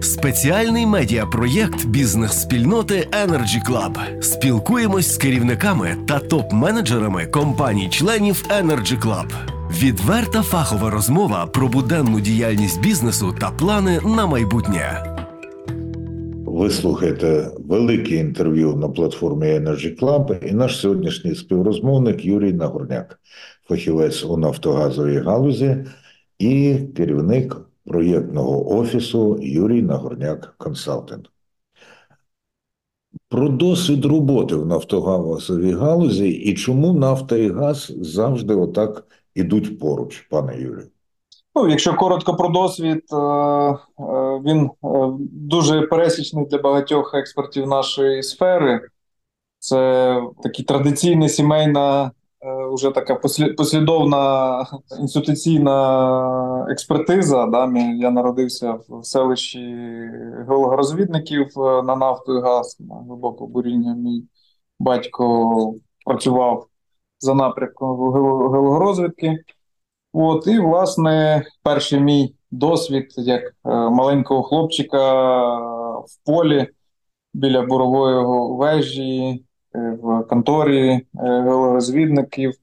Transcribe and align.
Спеціальний 0.00 0.86
медіапроєкт 0.86 1.86
бізнес-спільноти 1.86 3.08
Energy 3.26 3.70
Club. 3.70 4.22
Спілкуємось 4.22 5.14
з 5.14 5.16
керівниками 5.16 5.96
та 6.08 6.18
топ-менеджерами 6.18 7.30
компаній-членів 7.30 8.44
Energy 8.62 9.02
Club. 9.02 9.32
Відверта 9.82 10.42
фахова 10.42 10.90
розмова 10.90 11.46
про 11.46 11.68
буденну 11.68 12.20
діяльність 12.20 12.80
бізнесу 12.80 13.34
та 13.40 13.50
плани 13.50 14.00
на 14.16 14.26
майбутнє. 14.26 15.16
Ви 16.46 16.70
слухаєте 16.70 17.50
велике 17.58 18.14
інтерв'ю 18.14 18.76
на 18.76 18.88
платформі 18.88 19.46
Energy 19.46 20.00
Club 20.00 20.48
і 20.48 20.52
наш 20.52 20.80
сьогоднішній 20.80 21.34
співрозмовник 21.34 22.24
Юрій 22.24 22.52
Нагорняк, 22.52 23.20
фахівець 23.68 24.24
у 24.24 24.36
нафтогазовій 24.36 25.18
галузі 25.18 25.76
і 26.38 26.76
керівник 26.96 27.56
проєктного 27.86 28.78
офісу 28.78 29.38
Юрій 29.40 29.82
Нагорняк 29.82 30.54
Консалтинг. 30.58 31.24
Про 33.28 33.48
досвід 33.48 34.04
роботи 34.04 34.54
в 34.56 34.66
нафтогазовій 34.66 35.72
галузі 35.72 36.28
і 36.28 36.54
чому 36.54 36.92
нафта 36.92 37.36
і 37.36 37.50
газ 37.50 37.92
завжди 38.00 38.54
отак 38.54 39.06
ідуть 39.34 39.78
поруч, 39.78 40.20
пане 40.30 40.60
Юрію. 40.60 40.88
Ну, 41.54 41.68
якщо 41.68 41.94
коротко 41.94 42.36
про 42.36 42.48
досвід, 42.48 43.04
е, 43.12 43.16
е, 43.16 43.76
він 44.44 44.64
е, 44.64 44.70
дуже 45.30 45.82
пересічний 45.82 46.46
для 46.46 46.58
багатьох 46.58 47.14
експертів 47.14 47.66
нашої 47.66 48.22
сфери. 48.22 48.80
Це 49.58 50.20
такий 50.42 50.64
традиційна 50.64 51.28
сімейна, 51.28 52.10
вже 52.74 52.90
така 52.90 53.14
послідовна 53.56 54.66
інституційна 55.00 56.66
експертиза. 56.70 57.46
Да? 57.46 57.72
Я 57.96 58.10
народився 58.10 58.78
в 58.88 59.04
селищі 59.04 59.60
геологорозвідників 60.48 61.46
на 61.56 61.96
нафту 61.96 62.38
і 62.38 62.42
газ 62.42 62.76
на 62.80 62.94
глибоке 62.94 63.44
буріння. 63.44 63.94
Мій 63.94 64.24
батько 64.78 65.74
працював 66.06 66.66
за 67.18 67.34
напрямком 67.34 68.12
геологорозвідки. 68.12 69.38
От, 70.12 70.46
і, 70.46 70.58
власне, 70.58 71.44
перший 71.62 72.00
мій 72.00 72.34
досвід 72.50 73.06
як 73.16 73.42
е, 73.42 73.52
маленького 73.70 74.42
хлопчика 74.42 74.98
в 75.98 76.24
полі 76.26 76.68
біля 77.34 77.62
бурової 77.62 78.24
вежі 78.58 79.20
е, 79.20 79.38
в 80.02 80.22
конторі 80.22 80.88
е, 80.90 81.02
геологорозвідників 81.14 82.54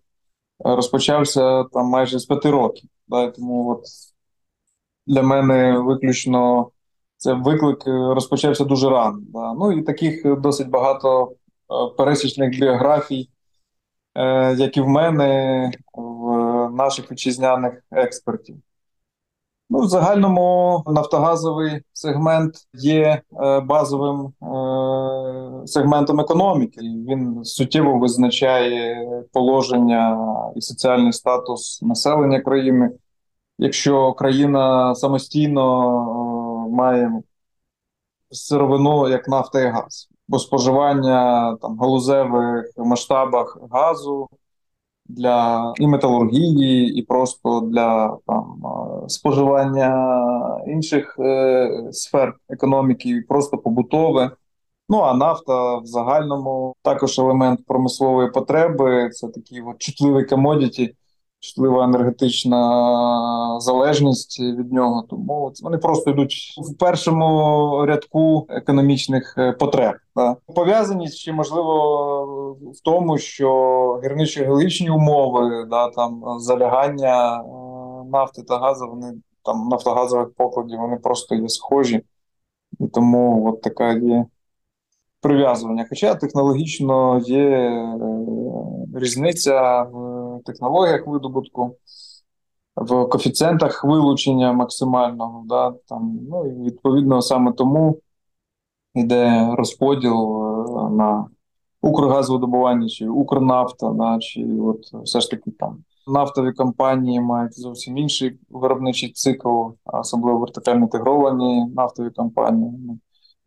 розпочався 0.60 1.64
там 1.64 1.86
майже 1.86 2.20
з 2.20 2.26
п'яти 2.26 2.50
років. 2.50 2.90
Да, 3.08 3.32
Тому 3.32 3.70
от 3.70 3.86
для 5.08 5.22
мене 5.22 5.80
виключно 5.80 6.70
це 7.18 7.34
виклик 7.34 7.84
розпочався 7.88 8.66
дуже 8.66 8.90
рано. 8.90 9.20
Да. 9.22 9.54
Ну 9.54 9.72
і 9.72 9.82
таких 9.82 10.40
досить 10.40 10.70
багато 10.70 11.36
пересічних 11.98 12.60
біографій, 12.60 13.30
як 14.58 14.78
і 14.78 14.82
в 14.82 14.88
мене 14.88 15.72
в 15.94 16.70
наших 16.72 17.12
вітчизняних 17.12 17.84
експертів. 17.92 18.56
Ну, 19.74 19.80
В 19.80 19.88
загальному 19.88 20.84
нафтогазовий 20.86 21.82
сегмент 21.94 22.56
є 22.74 23.22
е, 23.44 23.60
базовим 23.60 24.26
е, 24.26 25.68
сегментом 25.68 26.20
економіки. 26.20 26.82
Він 26.82 27.44
суттєво 27.44 28.00
визначає 28.00 29.08
положення 29.32 30.18
і 30.56 30.62
соціальний 30.62 31.14
статус 31.14 31.82
населення 31.82 32.42
країни. 32.42 32.92
Якщо 33.58 34.14
країна 34.14 34.96
самостійно 34.96 35.88
е, 36.68 36.76
має 36.76 37.12
сировину 38.32 39.10
як 39.10 39.28
нафта 39.28 39.62
і 39.62 39.68
газ, 39.68 40.10
бо 40.28 40.40
споживання 40.40 41.56
там 41.62 41.80
галузевих 41.80 42.66
масштабах 42.78 43.58
газу 43.72 44.30
для 45.18 45.74
і 45.78 45.88
металургії, 45.88 47.00
і 47.00 47.02
просто 47.02 47.60
для 47.60 48.18
там 48.28 48.64
споживання 49.08 49.94
інших 50.68 51.16
е, 51.20 51.90
сфер 51.92 52.36
економіки, 52.50 53.24
просто 53.28 53.58
побутове. 53.58 54.32
Ну 54.90 55.00
а 55.00 55.14
нафта 55.14 55.78
в 55.78 55.86
загальному 55.86 56.76
також 56.82 57.20
елемент 57.20 57.66
промислової 57.66 58.32
потреби. 58.32 59.10
Це 59.10 59.28
такі 59.28 59.62
от 59.62 59.78
чутливі 59.78 60.26
комодіті, 60.26 60.96
чутлива 61.44 61.84
енергетична 61.84 63.60
залежність 63.60 64.40
від 64.40 64.74
нього. 64.74 65.06
Тому 65.10 65.54
вони 65.64 65.78
просто 65.78 66.12
йдуть 66.12 66.56
в 66.58 66.78
першому 66.78 67.86
рядку 67.86 68.48
економічних 68.50 69.36
е, 69.38 69.52
потреб. 69.52 69.96
Да. 70.16 70.36
Пов'язані 70.56 71.08
ще 71.08 71.34
можливо 71.34 72.58
в 72.74 72.82
тому, 72.84 73.18
що 73.18 73.50
гірничо-геологічні 74.04 74.96
умови, 74.96 75.66
да 75.70 75.90
там 75.90 76.24
залягання 76.38 77.36
е, 77.36 77.44
нафти 78.12 78.44
та 78.44 78.58
газу, 78.58 78.88
вони 78.88 79.14
там 79.46 79.68
нафтогазових 79.68 80.34
покладів, 80.38 80.80
вони 80.80 80.98
просто 80.98 81.36
є 81.36 81.50
схожі, 81.50 82.02
і 82.80 82.88
тому 82.88 83.50
от 83.50 83.62
така 83.62 83.94
є. 83.94 84.26
Прив'язування, 85.22 85.86
хоча 85.90 86.16
технологічно 86.16 87.22
є 87.26 87.50
е, 87.50 87.98
різниця 88.96 89.84
в 89.84 90.13
технологіях 90.44 91.08
видобутку, 91.08 91.78
в 92.76 93.06
коефіцієнтах 93.06 93.84
вилучення 93.84 94.54
максимального. 94.54 95.44
Да, 95.48 95.74
там, 95.88 96.20
ну, 96.30 96.46
і 96.46 96.66
Відповідно, 96.66 97.22
саме 97.22 97.52
тому 97.52 98.00
йде 98.96 99.50
розподіл 99.58 100.14
е, 100.14 100.90
на 100.90 101.28
Укргазвидобування 101.82 102.88
чи 102.88 103.08
Укрнафта, 103.08 103.90
да, 103.90 104.20
чи 104.20 104.48
от 104.60 104.94
все 105.04 105.22
ж 105.22 105.30
таки 105.30 105.52
там 105.52 105.84
нафтові 106.08 106.52
компанії 106.52 107.22
мають 107.22 107.60
зовсім 107.60 107.98
інший 107.98 108.40
виробничий 108.50 109.12
цикл, 109.12 109.68
особливо 109.86 110.40
вертикально 110.40 110.82
інтегровані 110.82 111.66
нафтові 111.76 112.10
компанії. 112.10 112.72
Ну, 112.88 113.00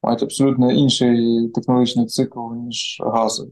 мають 0.03 0.23
абсолютно 0.23 0.73
інший 0.73 1.49
технологічний 1.49 2.07
цикл, 2.07 2.41
ніж 2.55 3.03
газові. 3.05 3.51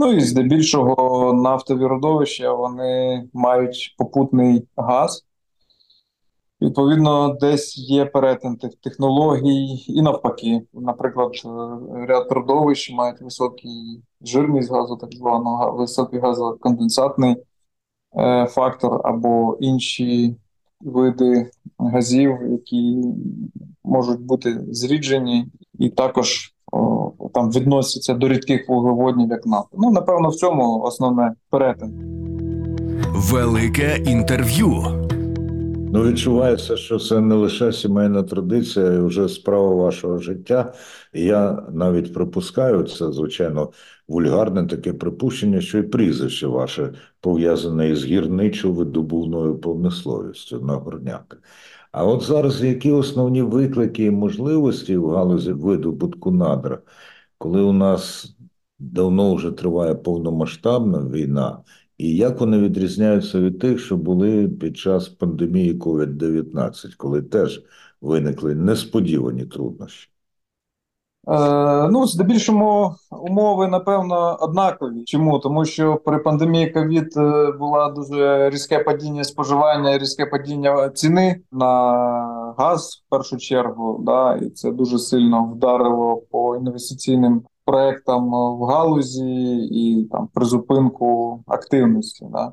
Ну 0.00 0.12
і 0.12 0.20
здебільшого 0.20 1.32
нафтові 1.32 1.86
родовища 1.86 2.52
вони 2.52 3.24
мають 3.32 3.94
попутний 3.98 4.68
газ. 4.76 5.24
Відповідно, 6.60 7.36
десь 7.40 7.78
є 7.78 8.04
перетин 8.04 8.56
тих 8.56 8.74
технологій 8.74 9.84
і 9.88 10.02
навпаки. 10.02 10.62
Наприклад, 10.72 11.32
е, 11.44 11.48
ряд 12.06 12.26
родовищ 12.30 12.92
мають 12.92 13.20
високий 13.20 14.02
жирність 14.20 14.70
газу, 14.70 14.96
так 14.96 15.14
званого 15.14 15.76
високий 15.76 16.20
газоконденсатний 16.20 17.36
е, 18.16 18.46
фактор 18.46 19.00
або 19.04 19.58
інші 19.60 20.36
види 20.80 21.50
газів, 21.78 22.38
які 22.50 23.02
можуть 23.84 24.20
бути 24.20 24.64
зріджені, 24.70 25.46
і 25.78 25.90
також 25.90 26.54
там 27.34 27.50
відносяться 27.50 28.14
до 28.14 28.28
рідких 28.28 28.68
вуглеводнів, 28.68 29.30
як 29.30 29.46
нафта. 29.46 29.76
Ну 29.78 29.90
напевно, 29.90 30.28
в 30.28 30.34
цьому 30.34 30.80
основне 30.80 31.32
перетин. 31.50 31.92
Велике 33.14 33.96
інтерв'ю. 34.06 34.84
Ну, 35.92 36.04
відчувається, 36.04 36.76
що 36.76 36.98
це 36.98 37.20
не 37.20 37.34
лише 37.34 37.72
сімейна 37.72 38.22
традиція, 38.22 38.92
і 38.92 38.98
вже 38.98 39.28
справа 39.28 39.74
вашого 39.74 40.18
життя. 40.18 40.72
І 41.14 41.22
я 41.22 41.62
навіть 41.72 42.14
припускаю 42.14 42.82
це, 42.82 43.12
звичайно, 43.12 43.70
вульгарне 44.08 44.66
таке 44.66 44.92
припущення, 44.92 45.60
що 45.60 45.78
і 45.78 45.82
прізвище 45.82 46.46
ваше 46.46 46.92
пов'язане 47.20 47.88
із 47.88 48.04
гірничо-видобувною 48.04 49.54
промисловістю 49.54 50.60
на 50.60 50.74
горняк. 50.74 51.38
А 51.92 52.04
от 52.06 52.22
зараз 52.22 52.64
які 52.64 52.90
основні 52.92 53.42
виклики 53.42 54.04
і 54.04 54.10
можливості 54.10 54.96
в 54.96 55.08
галузі 55.08 55.52
видобутку 55.52 56.30
надра, 56.30 56.82
коли 57.38 57.62
у 57.62 57.72
нас 57.72 58.36
давно 58.78 59.34
вже 59.34 59.50
триває 59.52 59.94
повномасштабна 59.94 60.98
війна, 61.08 61.62
і 61.98 62.16
як 62.16 62.40
вони 62.40 62.58
відрізняються 62.58 63.40
від 63.40 63.58
тих, 63.58 63.80
що 63.80 63.96
були 63.96 64.48
під 64.48 64.76
час 64.78 65.08
пандемії 65.08 65.78
COVID-19, 65.78 66.94
коли 66.96 67.22
теж 67.22 67.62
виникли 68.00 68.54
несподівані 68.54 69.46
труднощі? 69.46 70.10
Е, 71.28 71.88
ну, 71.88 72.06
здебільшому 72.06 72.94
умови, 73.10 73.68
напевно, 73.68 74.36
однакові. 74.40 75.04
Чому? 75.04 75.38
Тому 75.38 75.64
що 75.64 75.96
при 76.04 76.18
пандемії 76.18 76.70
ковід 76.70 77.16
е, 77.16 77.52
була 77.58 77.90
дуже 77.90 78.50
різке 78.50 78.78
падіння 78.78 79.24
споживання, 79.24 79.98
різке 79.98 80.26
падіння 80.26 80.88
ціни 80.88 81.40
на 81.52 82.54
газ 82.58 83.04
в 83.06 83.10
першу 83.10 83.36
чергу. 83.36 84.00
Да, 84.02 84.36
І 84.36 84.50
це 84.50 84.70
дуже 84.70 84.98
сильно 84.98 85.44
вдарило 85.44 86.22
по 86.30 86.56
інвестиційним 86.56 87.42
проектам 87.64 88.30
в 88.30 88.64
галузі 88.64 89.56
і 89.56 90.08
там 90.12 90.28
призупинку 90.34 91.40
активності. 91.46 92.26
Да. 92.32 92.52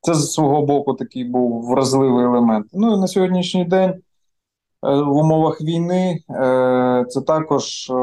Це 0.00 0.14
з 0.14 0.32
свого 0.32 0.66
боку 0.66 0.94
такий 0.94 1.24
був 1.24 1.62
вразливий 1.62 2.24
елемент. 2.24 2.66
Ну 2.72 2.94
і 2.94 3.00
на 3.00 3.06
сьогоднішній 3.06 3.64
день. 3.64 3.94
В 4.82 5.16
умовах 5.16 5.60
війни 5.60 6.24
е, 6.30 7.04
це 7.08 7.20
також 7.20 7.90
е, 7.90 7.94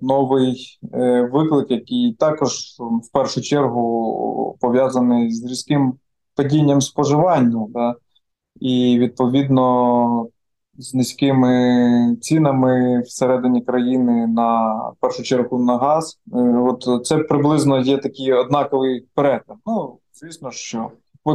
новий 0.00 0.78
е, 0.94 1.22
виклик, 1.32 1.70
який 1.70 2.16
також 2.18 2.52
в 2.78 3.12
першу 3.12 3.40
чергу 3.40 4.56
пов'язаний 4.60 5.30
з 5.30 5.44
різким 5.44 5.94
падінням 6.34 6.80
споживання, 6.80 7.66
да? 7.68 7.94
і 8.60 8.98
відповідно 8.98 10.26
з 10.78 10.94
низькими 10.94 12.16
цінами 12.20 13.00
всередині 13.00 13.62
країни 13.62 14.26
на 14.26 14.74
в 14.88 14.96
першу 15.00 15.22
чергу 15.22 15.64
на 15.64 15.78
газ. 15.78 16.20
От 16.54 17.06
це 17.06 17.18
приблизно 17.18 17.80
є 17.80 17.98
такий 17.98 18.32
однаковий 18.32 19.06
перетин. 19.14 19.56
Ну 19.66 19.98
звісно, 20.12 20.50
що 20.50 20.90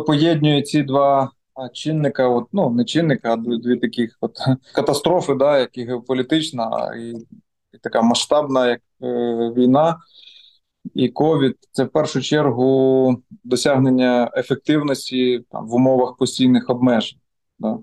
поєднує 0.08 0.62
ці 0.62 0.84
два 0.84 1.32
чинника, 1.74 2.30
от 2.30 2.48
ну 2.54 2.70
не 2.70 2.86
чинника, 2.86 3.34
а 3.34 3.36
дві, 3.36 3.78
таких 3.78 4.18
от 4.22 4.38
катастрофи, 4.74 5.36
да, 5.36 5.60
і 5.60 5.86
геополітична, 5.86 6.96
і, 6.98 7.10
і 7.74 7.78
така 7.82 8.02
масштабна, 8.02 8.68
як 8.68 8.82
е, 9.04 9.08
війна 9.58 9.98
і 10.94 11.10
ковід. 11.10 11.56
Це 11.72 11.84
в 11.84 11.90
першу 11.90 12.22
чергу 12.22 13.18
досягнення 13.44 14.32
ефективності 14.38 15.46
там 15.52 15.68
в 15.68 15.74
умовах 15.74 16.18
постійних 16.18 16.70
обмежень. 16.70 17.20
Да. 17.60 17.78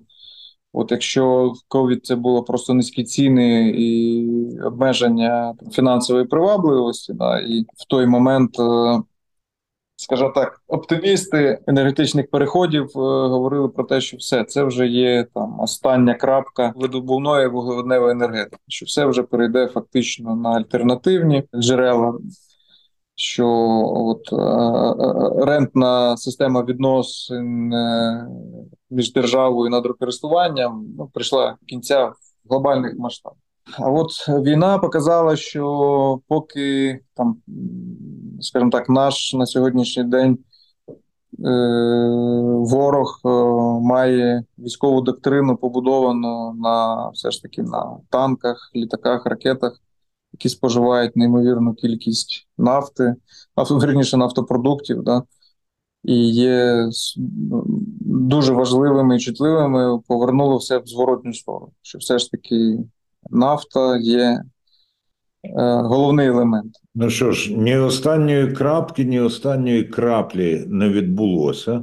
От 0.73 0.91
якщо 0.91 1.53
ковід 1.69 2.07
це 2.07 2.17
було 2.17 2.43
просто 2.43 2.75
низькі 2.75 3.05
ціни 3.05 3.69
і 3.77 4.61
обмеження 4.61 5.55
фінансової 5.73 6.25
привабливості, 6.25 7.13
да, 7.13 7.41
і 7.41 7.61
в 7.61 7.87
той 7.89 8.07
момент. 8.07 8.61
Е, 8.61 9.03
скажімо 10.03 10.33
так, 10.35 10.63
оптимісти 10.69 11.59
енергетичних 11.67 12.31
переходів 12.31 12.85
е, 12.97 13.01
говорили 13.29 13.69
про 13.69 13.85
те, 13.85 14.01
що 14.01 14.17
все 14.17 14.45
це 14.45 14.65
вже 14.65 14.87
є 14.87 15.27
там 15.35 15.61
остання 15.61 16.15
крапка 16.15 16.73
видобувної 16.77 17.49
вуглеводневої 17.49 18.13
енергетики, 18.13 18.63
що 18.69 18.87
все 18.87 19.07
вже 19.07 19.23
перейде 19.23 19.67
фактично 19.67 20.37
на 20.37 20.51
альтернативні 20.51 21.45
джерела. 21.55 22.19
Що 23.15 23.49
от 23.95 24.33
е, 24.33 24.37
е, 24.37 25.45
рентна 25.47 26.17
система 26.17 26.65
відносин 26.65 27.73
між 28.91 29.13
державою 29.13 29.67
і 29.67 29.71
надрокористуванням 29.71 30.87
ну, 30.99 31.11
прийшла 31.15 31.57
кінця 31.67 32.07
в 32.07 32.15
глобальних 32.51 32.99
масштабах. 32.99 33.39
А 33.79 33.91
от 33.91 34.11
війна 34.29 34.79
показала, 34.79 35.37
що 35.37 36.21
поки 36.29 37.01
там, 37.15 37.37
скажімо 38.43 38.71
так, 38.71 38.89
наш 38.89 39.35
на 39.35 39.47
сьогоднішній 39.47 40.05
день 40.05 40.39
е, 40.39 41.51
ворог 42.59 43.21
е, 43.25 43.29
має 43.83 44.45
військову 44.59 45.01
доктрину 45.01 45.57
побудовану 45.57 46.55
на 46.55 47.09
все 47.11 47.31
ж 47.31 47.43
таки 47.43 47.63
на 47.63 47.97
танках, 48.11 48.71
літаках, 48.77 49.27
ракетах, 49.27 49.81
які 50.33 50.49
споживають 50.49 51.17
неймовірну 51.17 51.75
кількість 51.75 52.49
нафти, 52.59 53.15
верніше 53.71 54.17
нафтопродуктів. 54.17 55.03
Да? 55.03 55.23
І 56.05 56.31
є 56.31 56.89
дуже 58.01 58.53
важливими 58.53 59.17
і 59.17 59.21
чутливими, 59.21 60.01
повернуло 60.09 60.57
все 60.57 60.79
в 60.79 60.87
зворотню 60.87 61.35
сторону, 61.35 61.73
що 61.83 61.99
все 61.99 62.19
ж 62.19 62.31
таки 62.31 62.79
нафта 63.31 63.97
є 63.97 64.43
головний 65.85 66.27
елемент. 66.27 66.81
Ну 66.95 67.11
що 67.11 67.33
ж, 67.33 67.55
ні 67.55 67.77
останньої 67.77 68.53
крапки, 68.53 69.05
ні 69.05 69.21
останньої 69.21 69.85
краплі 69.85 70.65
не 70.67 70.89
відбулося. 70.89 71.83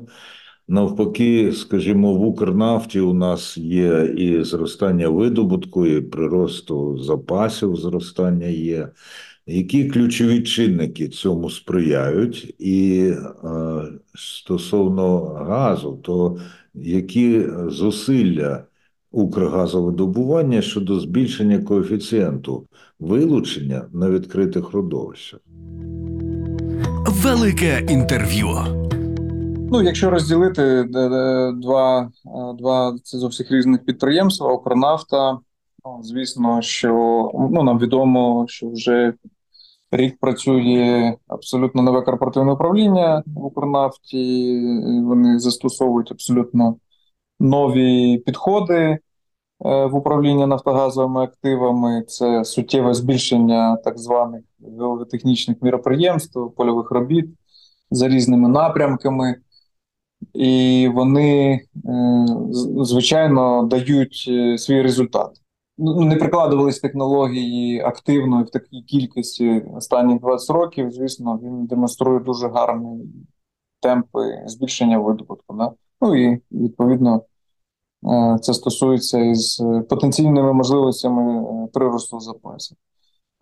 Навпаки, 0.68 1.52
скажімо, 1.52 2.14
в 2.14 2.22
Укрнафті 2.22 3.00
у 3.00 3.14
нас 3.14 3.58
є 3.58 4.14
і 4.18 4.44
зростання 4.44 5.10
видобутку, 5.10 5.86
і 5.86 6.02
приросту 6.02 6.98
запасів 6.98 7.76
зростання 7.76 8.48
є. 8.48 8.90
Які 9.46 9.90
ключові 9.90 10.42
чинники 10.42 11.08
цьому 11.08 11.50
сприяють, 11.50 12.56
і 12.60 13.02
е, 13.44 13.82
стосовно 14.16 15.20
газу, 15.20 16.00
то 16.04 16.38
які 16.74 17.46
зусилля 17.68 18.64
Укргазовидобування 19.12 20.62
щодо 20.62 21.00
збільшення 21.00 21.60
коефіцієнту 21.60 22.68
вилучення 23.00 23.86
на 23.94 24.10
відкритих 24.10 24.72
родовищах. 24.72 25.40
Велике 27.08 27.86
інтерв'ю. 27.90 28.48
Ну, 29.72 29.82
якщо 29.82 30.10
розділити 30.10 30.62
е, 30.62 31.00
е, 31.00 31.52
два 31.52 32.02
е, 32.02 32.54
два 32.58 32.98
це 33.04 33.18
зовсім 33.18 33.46
різних 33.50 33.86
підприємства, 33.86 34.54
Укрнафта, 34.54 35.40
ну, 35.86 36.00
звісно, 36.04 36.62
що 36.62 36.94
ну, 37.52 37.64
нам 37.64 37.80
відомо, 37.80 38.46
що 38.48 38.70
вже 38.70 39.14
рік 39.92 40.18
працює 40.20 41.14
абсолютно 41.28 41.82
нове 41.82 42.02
корпоративне 42.02 42.52
управління 42.52 43.24
в 43.26 43.46
Укрнафті. 43.46 44.62
Вони 45.06 45.40
застосовують 45.40 46.12
абсолютно 46.12 46.76
нові 47.40 48.18
підходи 48.18 48.74
е, 48.74 49.00
в 49.86 49.96
управління 49.96 50.48
нафтогазовими 50.48 51.24
активами. 51.24 52.04
Це 52.08 52.46
суттєве 52.46 52.94
збільшення 52.94 53.78
так 53.78 53.98
званих 53.98 54.42
геотехнічних 54.80 55.58
міроприємств, 55.62 56.52
польових 56.56 56.92
робіт 56.92 57.26
за 57.92 58.08
різними 58.08 58.50
напрямками. 58.50 59.36
І 60.34 60.90
вони, 60.94 61.54
е, 61.54 62.26
звичайно, 62.82 63.64
дають 63.64 64.26
е, 64.28 64.58
свій 64.58 64.82
результат. 64.82 65.42
Ну, 65.78 66.02
не 66.02 66.16
прикладувались 66.16 66.80
технології 66.80 67.80
активно 67.82 68.44
в 68.44 68.50
такій 68.50 68.82
кількості 68.82 69.60
останніх 69.76 70.20
20 70.20 70.50
років. 70.50 70.92
Звісно, 70.92 71.40
він 71.44 71.66
демонструє 71.66 72.20
дуже 72.20 72.48
гарні 72.48 73.06
темпи 73.80 74.44
збільшення 74.46 75.00
видобутку. 75.00 75.56
Да? 75.56 75.72
Ну 76.01 76.16
і 76.16 76.42
відповідно 76.51 77.22
Е, 78.06 78.38
це 78.42 78.54
стосується 78.54 79.19
із 79.19 79.63
потенційними 79.90 80.54
можливостями 80.54 81.44
е, 81.44 81.68
приросту 81.74 82.19
запасів. 82.19 82.78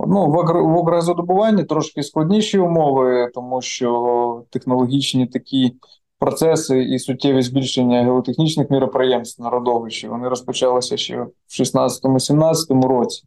Ну, 0.07 0.31
в 0.31 0.39
агрозадобуванні 0.79 1.63
трошки 1.63 2.03
складніші 2.03 2.59
умови, 2.59 3.31
тому 3.33 3.61
що 3.61 4.43
технологічні 4.49 5.27
такі 5.27 5.73
процеси 6.19 6.83
і 6.83 6.99
суттєві 6.99 7.41
збільшення 7.41 8.03
геотехнічних 8.03 8.69
міроприємств 8.69 9.41
на 9.41 9.49
родовищі 9.49 10.07
вони 10.07 10.27
розпочалися 10.27 10.97
ще 10.97 11.21
в 11.21 11.61
16-17 11.61 12.87
році, 12.87 13.23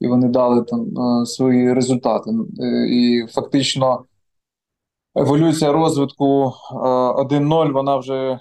і 0.00 0.08
вони 0.08 0.28
дали 0.28 0.62
там 0.62 0.80
е, 0.80 1.26
свої 1.26 1.72
результати. 1.72 2.30
І 2.90 3.26
фактично 3.30 4.04
еволюція 5.14 5.72
розвитку 5.72 6.52
1.0 6.72 7.72
вона 7.72 7.96
вже 7.96 8.38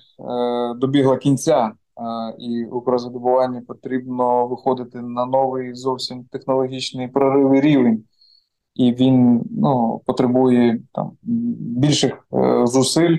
добігла 0.79 1.17
кінця 1.17 1.71
і 2.39 2.65
укрзадобуванню 2.65 3.61
потрібно 3.61 4.47
виходити 4.47 5.01
на 5.01 5.25
новий 5.25 5.75
зовсім 5.75 6.23
технологічний 6.23 7.07
проривий 7.07 7.61
рівень, 7.61 8.03
і 8.75 8.91
він 8.91 9.43
ну, 9.51 10.01
потребує 10.05 10.81
там 10.93 11.11
більших 11.21 12.27
е, 12.33 12.67
зусиль, 12.67 13.17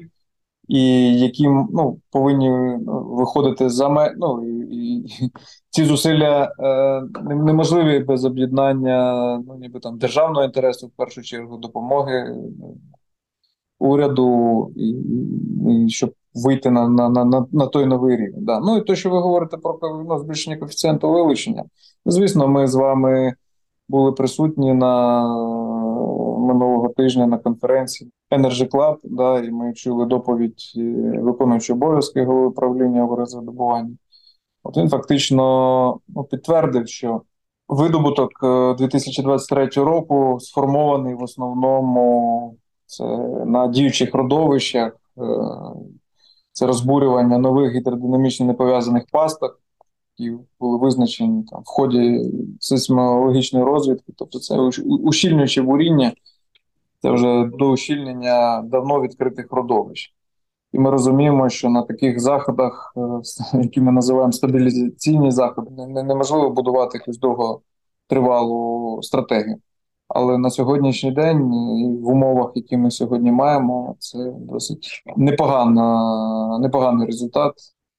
і 0.68 1.14
які 1.20 1.48
ну, 1.48 2.00
повинні 2.10 2.78
виходити 2.86 3.70
за 3.70 4.14
ну, 4.16 4.44
і, 4.46 4.76
і 4.76 5.30
ці 5.70 5.84
зусилля 5.84 6.52
е, 6.58 7.02
неможливі 7.34 7.98
без 7.98 8.24
об'єднання 8.24 9.38
ну, 9.46 9.54
ніби 9.54 9.80
там 9.80 9.98
державного 9.98 10.44
інтересу, 10.44 10.86
в 10.86 10.90
першу 10.90 11.22
чергу, 11.22 11.56
допомоги 11.56 12.36
уряду, 13.82 14.70
і, 14.76 14.88
і 15.70 15.88
щоб 15.88 16.12
вийти 16.34 16.70
на 16.70 16.88
на, 16.88 17.08
на, 17.08 17.46
на 17.52 17.66
той 17.66 17.86
новий 17.86 18.16
рівень. 18.16 18.44
Да. 18.44 18.60
Ну 18.60 18.76
і 18.76 18.80
те, 18.80 18.96
що 18.96 19.10
ви 19.10 19.18
говорите 19.18 19.56
про 19.56 19.78
ну, 20.08 20.18
збільшення 20.18 20.56
коефіцієнту 20.56 21.12
вилучення, 21.12 21.64
звісно, 22.06 22.48
ми 22.48 22.66
з 22.66 22.74
вами 22.74 23.34
були 23.88 24.12
присутні 24.12 24.74
на 24.74 25.22
минулого 26.38 26.88
тижня 26.88 27.26
на 27.26 27.38
конференції 27.38 28.10
Energy 28.30 28.68
Club, 28.68 28.96
да, 29.04 29.38
і 29.38 29.50
ми 29.50 29.72
чули 29.72 30.06
доповідь 30.06 30.72
е, 30.76 30.80
виконуючого 31.20 31.76
обов'язки 31.76 32.24
голови 32.24 32.46
управління 32.46 33.08
розвидобування. 33.16 33.96
От 34.62 34.76
він 34.76 34.88
фактично 34.88 36.00
ну, 36.08 36.24
підтвердив, 36.24 36.88
що 36.88 37.22
видобуток 37.68 38.30
2023 38.78 39.64
е, 39.76 39.80
року 39.80 40.38
сформований 40.40 41.14
в 41.14 41.22
основному 41.22 42.56
це 42.92 43.04
на 43.46 43.66
діючих 43.66 44.14
родовищах, 44.14 44.96
е, 45.18 45.22
це 46.52 46.66
розбурювання 46.66 47.38
нових 47.38 47.74
гідродинамічно 47.74 48.46
непов'язаних 48.46 49.04
пасток, 49.12 49.60
які 50.18 50.36
були 50.60 50.78
визначені 50.78 51.44
там 51.50 51.60
в 51.60 51.66
ході 51.66 52.32
сейсмологічної 52.60 53.64
розвідки, 53.64 54.12
тобто 54.16 54.38
це 54.38 54.58
ущільнююче 54.84 55.62
буріння, 55.62 56.12
це 57.02 57.10
вже 57.10 57.50
до 57.58 57.70
ущільнення 57.70 58.62
давно 58.62 59.00
відкритих 59.00 59.46
родовищ. 59.50 60.14
І 60.72 60.78
ми 60.78 60.90
розуміємо, 60.90 61.48
що 61.48 61.68
на 61.68 61.82
таких 61.82 62.20
заходах, 62.20 62.92
е, 62.96 63.00
які 63.62 63.80
ми 63.80 63.92
називаємо 63.92 64.32
стабілізаційні 64.32 65.30
заходи, 65.30 65.86
неможливо 65.86 66.50
будувати 66.50 66.98
якусь 66.98 67.18
довготривалу 67.18 68.98
стратегію. 69.02 69.56
Але 70.14 70.38
на 70.38 70.50
сьогоднішній 70.50 71.10
день 71.12 71.38
в 72.02 72.08
умовах, 72.08 72.52
які 72.54 72.76
ми 72.76 72.90
сьогодні 72.90 73.32
маємо, 73.32 73.96
це 73.98 74.32
досить 74.38 75.02
непогана, 75.16 76.58
непоганий 76.58 77.06
результат. 77.06 77.52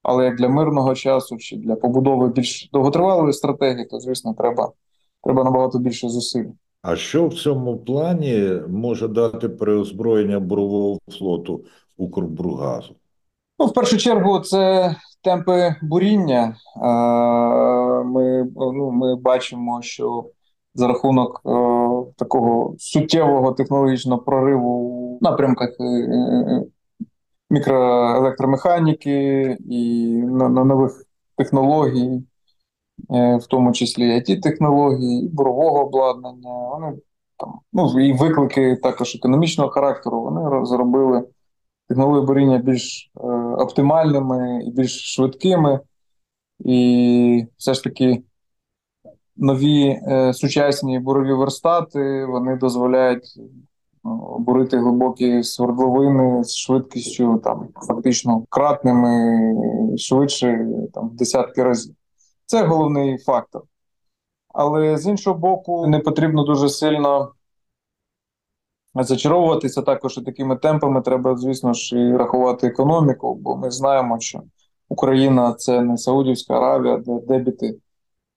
Але 0.04 0.26
як 0.26 0.36
для 0.36 0.50
мирного 0.50 0.96
часу 0.96 1.38
чи 1.38 1.58
для 1.58 1.76
побудови 1.76 2.28
більш 2.30 2.70
довготривалої 2.74 3.34
стратегії, 3.34 3.86
то 3.86 4.00
звісно, 4.00 4.34
треба, 4.38 4.72
треба 5.24 5.44
набагато 5.44 5.80
більше 5.80 6.10
зусиль. 6.10 6.46
А 6.82 6.96
що 6.96 7.28
в 7.28 7.34
цьому 7.34 7.78
плані 7.78 8.62
може 8.70 9.08
дати 9.08 9.50
переозброєння 9.50 10.40
бурового 10.40 11.00
флоту 11.12 11.64
Укрбургазу? 11.98 12.96
Ну, 13.60 13.66
в 13.66 13.74
першу 13.74 13.98
чергу, 13.98 14.40
це 14.40 14.96
темпи 15.24 15.76
буріння. 15.82 16.56
Е, 16.78 16.88
Ми, 18.04 18.48
ну, 18.56 18.92
ми 18.92 19.16
бачимо, 19.16 19.82
що 19.82 20.26
за 20.76 20.88
рахунок 20.88 21.42
е, 21.46 21.50
такого 22.16 22.76
суттєвого 22.78 23.52
технологічного 23.52 24.22
прориву 24.22 25.18
в 25.18 25.24
напрямках 25.24 25.70
е, 25.80 25.84
е, 25.84 26.64
мікроелектромеханіки 27.50 29.58
і 29.70 30.08
нових 30.22 31.06
технологій, 31.38 32.24
е, 33.14 33.38
в 33.38 33.48
тому 33.48 33.72
числі 33.72 34.12
it 34.12 34.42
технологій, 34.42 35.30
бурового 35.34 35.86
обладнання. 35.86 36.70
Вони 36.70 36.94
там, 37.38 37.60
ну, 37.74 38.00
і 38.00 38.14
виклики 38.14 38.76
також 38.76 39.16
економічного 39.16 39.70
характеру. 39.70 40.22
Вони 40.22 40.50
розробили 40.50 41.24
технології 41.88 42.26
буріння 42.26 42.58
більш 42.58 43.12
е, 43.18 43.28
оптимальними 43.58 44.64
і 44.66 44.72
більш 44.72 45.16
швидкими, 45.16 45.80
і 46.60 47.46
все 47.58 47.74
ж 47.74 47.84
таки 47.84 48.24
нові 49.36 49.88
е, 49.88 50.34
сучасні 50.34 51.00
бурові 51.00 51.34
верстати 51.34 52.26
вони 52.26 52.56
дозволяють 52.56 53.40
ну, 54.04 54.36
бурити 54.40 54.78
глибокі 54.78 55.44
свердловини 55.44 56.44
з 56.44 56.56
швидкістю 56.56 57.42
там 57.44 57.68
фактично 57.88 58.46
кратними 58.50 59.98
швидше 59.98 60.68
там 60.94 61.10
в 61.10 61.16
десятки 61.16 61.64
разів. 61.64 61.96
Це 62.46 62.66
головний 62.66 63.18
фактор. 63.18 63.62
Але 64.54 64.98
з 64.98 65.08
іншого 65.08 65.40
боку, 65.40 65.88
не 65.88 66.00
потрібно 66.00 66.44
дуже 66.44 66.70
сильно 66.70 67.32
зачаровуватися 68.96 69.82
також 69.82 70.18
і 70.18 70.22
такими 70.22 70.56
темпами. 70.56 71.02
Треба, 71.02 71.38
звісно 71.38 71.74
ж, 71.74 72.00
і 72.00 72.18
рахувати 72.18 72.68
економіку, 72.68 73.36
бо 73.36 73.58
ми 73.58 73.72
знаємо, 73.72 74.20
що 74.20 74.42
Україна 74.90 75.54
це 75.54 75.82
не 75.82 75.98
Саудівська 75.98 76.54
Аравія, 76.54 76.98
де 76.98 77.20
дебіти 77.20 77.78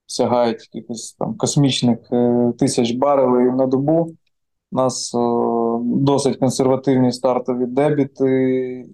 сягають 0.07 0.71
якихось 0.73 1.13
там 1.13 1.37
космічних 1.37 1.99
е, 2.13 2.53
тисяч 2.59 2.91
барелів 2.91 3.57
на 3.57 3.67
добу. 3.67 4.17
У 4.73 4.77
нас 4.77 5.15
е, 5.15 5.19
досить 5.83 6.37
консервативні 6.37 7.13
стартові 7.13 7.67
дебіти, 7.67 8.87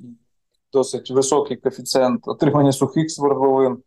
досить 0.72 1.10
високий 1.10 1.56
коефіцієнт 1.56 2.28
отримання 2.28 2.72
сухих 2.72 3.10
свердловин. 3.10 3.78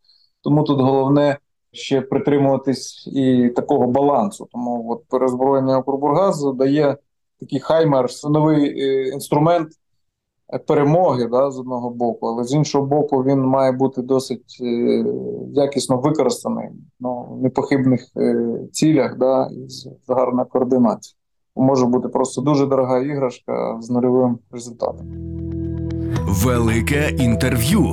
Тому 0.41 0.63
тут 0.63 0.81
головне 0.81 1.37
ще 1.71 2.01
притримуватись 2.01 3.07
і 3.07 3.49
такого 3.49 3.87
балансу. 3.87 4.47
Тому 4.51 4.91
от 4.91 5.03
перезброєння 5.07 5.79
Укрбургазу 5.79 6.53
дає 6.53 6.97
такий 7.39 7.59
хаймерс, 7.59 8.23
новий 8.23 8.81
е, 8.81 9.07
інструмент 9.07 9.69
перемоги 10.67 11.27
да, 11.31 11.51
з 11.51 11.59
одного 11.59 11.89
боку, 11.89 12.27
але 12.27 12.43
з 12.43 12.53
іншого 12.53 12.85
боку, 12.85 13.23
він 13.23 13.39
має 13.39 13.71
бути 13.71 14.01
досить 14.01 14.57
е, 14.61 15.05
якісно 15.53 15.97
використаний 15.97 16.69
ну, 16.99 17.27
в 17.31 17.43
непохибних 17.43 18.01
е, 18.17 18.57
цілях 18.71 19.17
да, 19.17 19.47
і 19.51 19.69
з 19.69 19.89
з 20.07 20.09
гарною 20.09 20.47
координацією. 20.47 21.17
Може 21.55 21.85
бути 21.85 22.07
просто 22.07 22.41
дуже 22.41 22.65
дорога 22.65 22.99
іграшка 22.99 23.77
з 23.81 23.89
нульовим 23.89 24.39
результатом. 24.51 25.07
Велике 26.27 27.09
інтерв'ю. 27.09 27.85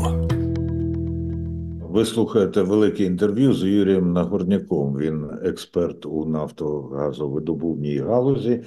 Ви 1.93 2.05
слухаєте 2.05 2.63
велике 2.63 3.05
інтерв'ю 3.05 3.53
з 3.53 3.63
Юрієм 3.63 4.13
Нагорняком. 4.13 4.97
Він 4.97 5.31
експерт 5.45 6.07
у 6.07 6.25
нафтогазовидобувній 6.25 7.99
галузі 7.99 8.63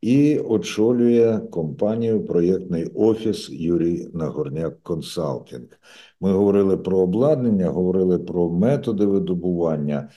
і 0.00 0.38
очолює 0.38 1.40
компанію 1.50 2.24
проєктний 2.24 2.84
офіс 2.94 3.50
Юрій 3.50 4.08
Нагорняк 4.14 4.82
Консалтинг. 4.82 5.68
Ми 6.20 6.32
говорили 6.32 6.76
про 6.76 6.98
обладнання, 6.98 7.68
говорили 7.68 8.18
про 8.18 8.50
методи 8.50 9.06
видобування, 9.06 10.08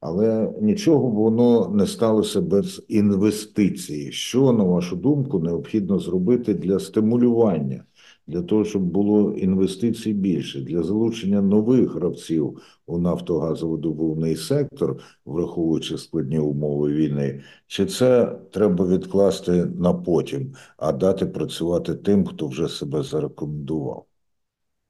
але 0.00 0.52
нічого 0.60 1.10
воно 1.10 1.68
не 1.68 1.86
сталося 1.86 2.40
без 2.40 2.84
інвестицій. 2.88 4.12
Що, 4.12 4.52
на 4.52 4.64
вашу 4.64 4.96
думку, 4.96 5.38
необхідно 5.38 5.98
зробити 5.98 6.54
для 6.54 6.78
стимулювання? 6.78 7.84
Для 8.28 8.42
того, 8.42 8.64
щоб 8.64 8.82
було 8.82 9.32
інвестицій 9.32 10.12
більше, 10.12 10.60
для 10.60 10.82
залучення 10.82 11.42
нових 11.42 11.94
гравців 11.94 12.58
у 12.86 12.98
нафтогазовидобувний 12.98 14.36
сектор, 14.36 14.96
враховуючи 15.26 15.98
складні 15.98 16.38
умови 16.38 16.92
війни, 16.92 17.42
чи 17.66 17.86
це 17.86 18.38
треба 18.50 18.86
відкласти 18.86 19.52
на 19.64 19.94
потім, 19.94 20.52
а 20.76 20.92
дати 20.92 21.26
працювати 21.26 21.94
тим, 21.94 22.26
хто 22.26 22.46
вже 22.46 22.68
себе 22.68 23.02
зарекомендував? 23.02 24.04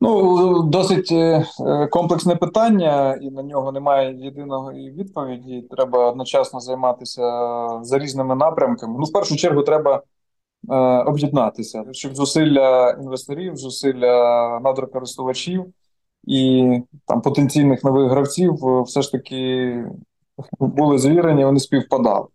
Ну, 0.01 0.63
досить 0.63 1.13
е, 1.13 1.47
комплексне 1.91 2.37
питання, 2.37 3.19
і 3.23 3.31
на 3.31 3.43
нього 3.43 3.73
немає 3.73 4.17
єдиної 4.25 4.91
відповіді. 4.91 5.67
Треба 5.71 6.11
одночасно 6.11 6.61
займатися 6.61 7.23
за 7.83 7.99
різними 7.99 8.35
напрямками. 8.35 8.95
Ну, 8.99 9.05
в 9.05 9.13
першу 9.13 9.37
чергу, 9.37 9.63
треба 9.63 9.97
е, 9.97 10.01
об'єднатися, 11.07 11.85
щоб 11.93 12.15
зусилля 12.17 12.91
інвесторів, 12.91 13.57
зусилля 13.57 14.61
надрокористувачів 14.61 15.73
і 16.29 16.83
там 17.07 17.21
потенційних 17.21 17.85
нових 17.85 18.11
гравців 18.11 18.67
е, 18.67 18.83
все 18.83 19.03
ж 19.03 19.13
таки 19.13 19.85
були 20.61 20.99
завірені, 20.99 21.45
вони 21.45 21.61
співпадали. 21.61 22.27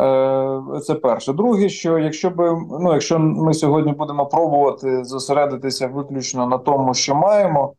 Е, 0.00 0.80
Це 0.80 0.94
перше. 0.94 1.32
Друге, 1.32 1.68
що 1.68 1.98
якщо 1.98 2.30
би 2.30 2.50
ну, 2.80 2.92
якщо 2.92 3.18
ми 3.18 3.54
сьогодні 3.54 3.92
будемо 3.92 4.26
пробувати 4.26 5.04
зосередитися 5.04 5.86
виключно 5.86 6.46
на 6.46 6.58
тому, 6.58 6.94
що 6.94 7.14
маємо, 7.14 7.74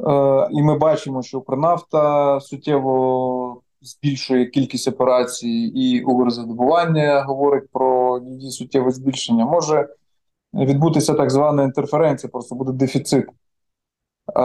е, 0.00 0.48
і 0.50 0.62
ми 0.62 0.78
бачимо, 0.78 1.22
що 1.22 1.38
Укрнафта 1.38 2.40
суттєво 2.40 3.60
збільшує 3.80 4.46
кількість 4.46 4.88
операцій, 4.88 5.72
і 5.74 6.02
Укрзадобування 6.02 7.22
говорить 7.22 7.70
про 7.72 7.93
її 8.18 8.50
суттєве 8.50 8.90
збільшення, 8.90 9.44
може 9.44 9.88
відбутися 10.54 11.14
так 11.14 11.30
звана 11.30 11.62
інтерференція, 11.62 12.30
просто 12.30 12.54
буде 12.54 12.72
дефіцит. 12.72 13.26
Е, 13.26 14.40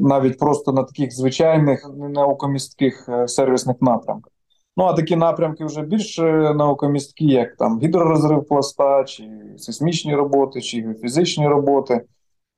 навіть 0.00 0.38
просто 0.38 0.72
на 0.72 0.82
таких 0.82 1.12
звичайних 1.12 1.90
наукомістких 1.96 3.08
е, 3.08 3.28
сервісних 3.28 3.76
напрямках. 3.80 4.32
Ну, 4.76 4.84
а 4.84 4.92
такі 4.92 5.16
напрямки 5.16 5.64
вже 5.64 5.82
більш 5.82 6.18
е, 6.18 6.54
наукомісткі, 6.54 7.26
як 7.26 7.56
там 7.56 7.80
гідророзрив 7.80 8.44
пласта, 8.44 9.04
чи 9.04 9.30
сейсмічні 9.58 10.14
роботи, 10.14 10.60
чи 10.60 10.94
фізичні 11.02 11.48
роботи, 11.48 12.04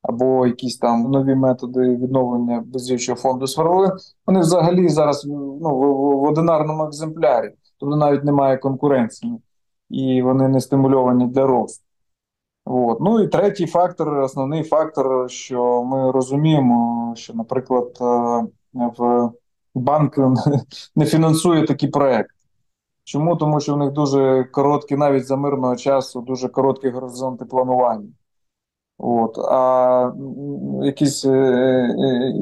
або 0.02 0.46
якісь 0.46 0.78
там 0.78 1.02
нові 1.02 1.34
методи 1.34 1.80
відновлення 1.80 2.64
бездіючого 2.66 3.18
фонду 3.18 3.46
свердловин, 3.46 3.90
вони 4.26 4.40
взагалі 4.40 4.88
зараз 4.88 5.24
ну, 5.26 5.76
в, 5.76 6.20
в 6.20 6.22
одинарному 6.22 6.84
екземплярі, 6.84 7.50
тобто 7.78 7.96
навіть 7.96 8.24
немає 8.24 8.56
конкуренції, 8.56 9.38
і 9.90 10.22
вони 10.22 10.48
не 10.48 10.60
стимульовані 10.60 11.26
для 11.26 11.46
росту. 11.46 11.84
От. 12.64 13.00
Ну 13.00 13.20
і 13.20 13.28
третій 13.28 13.66
фактор, 13.66 14.18
основний 14.18 14.62
фактор, 14.62 15.30
що 15.30 15.84
ми 15.84 16.10
розуміємо, 16.10 17.12
що, 17.16 17.34
наприклад, 17.34 17.98
в 18.72 19.30
банк 19.74 20.18
не 20.96 21.04
фінансує 21.04 21.66
такі 21.66 21.88
проекти. 21.88 22.34
Чому? 23.04 23.36
Тому 23.36 23.60
що 23.60 23.74
в 23.74 23.78
них 23.78 23.92
дуже 23.92 24.44
короткі, 24.44 24.96
навіть 24.96 25.26
за 25.26 25.36
мирного 25.36 25.76
часу, 25.76 26.20
дуже 26.20 26.48
короткі 26.48 26.90
горизонти 26.90 27.44
планування. 27.44 28.08
От. 28.98 29.38
А 29.38 30.12
якісь 30.82 31.24
е, 31.24 31.30
е, 31.30 32.32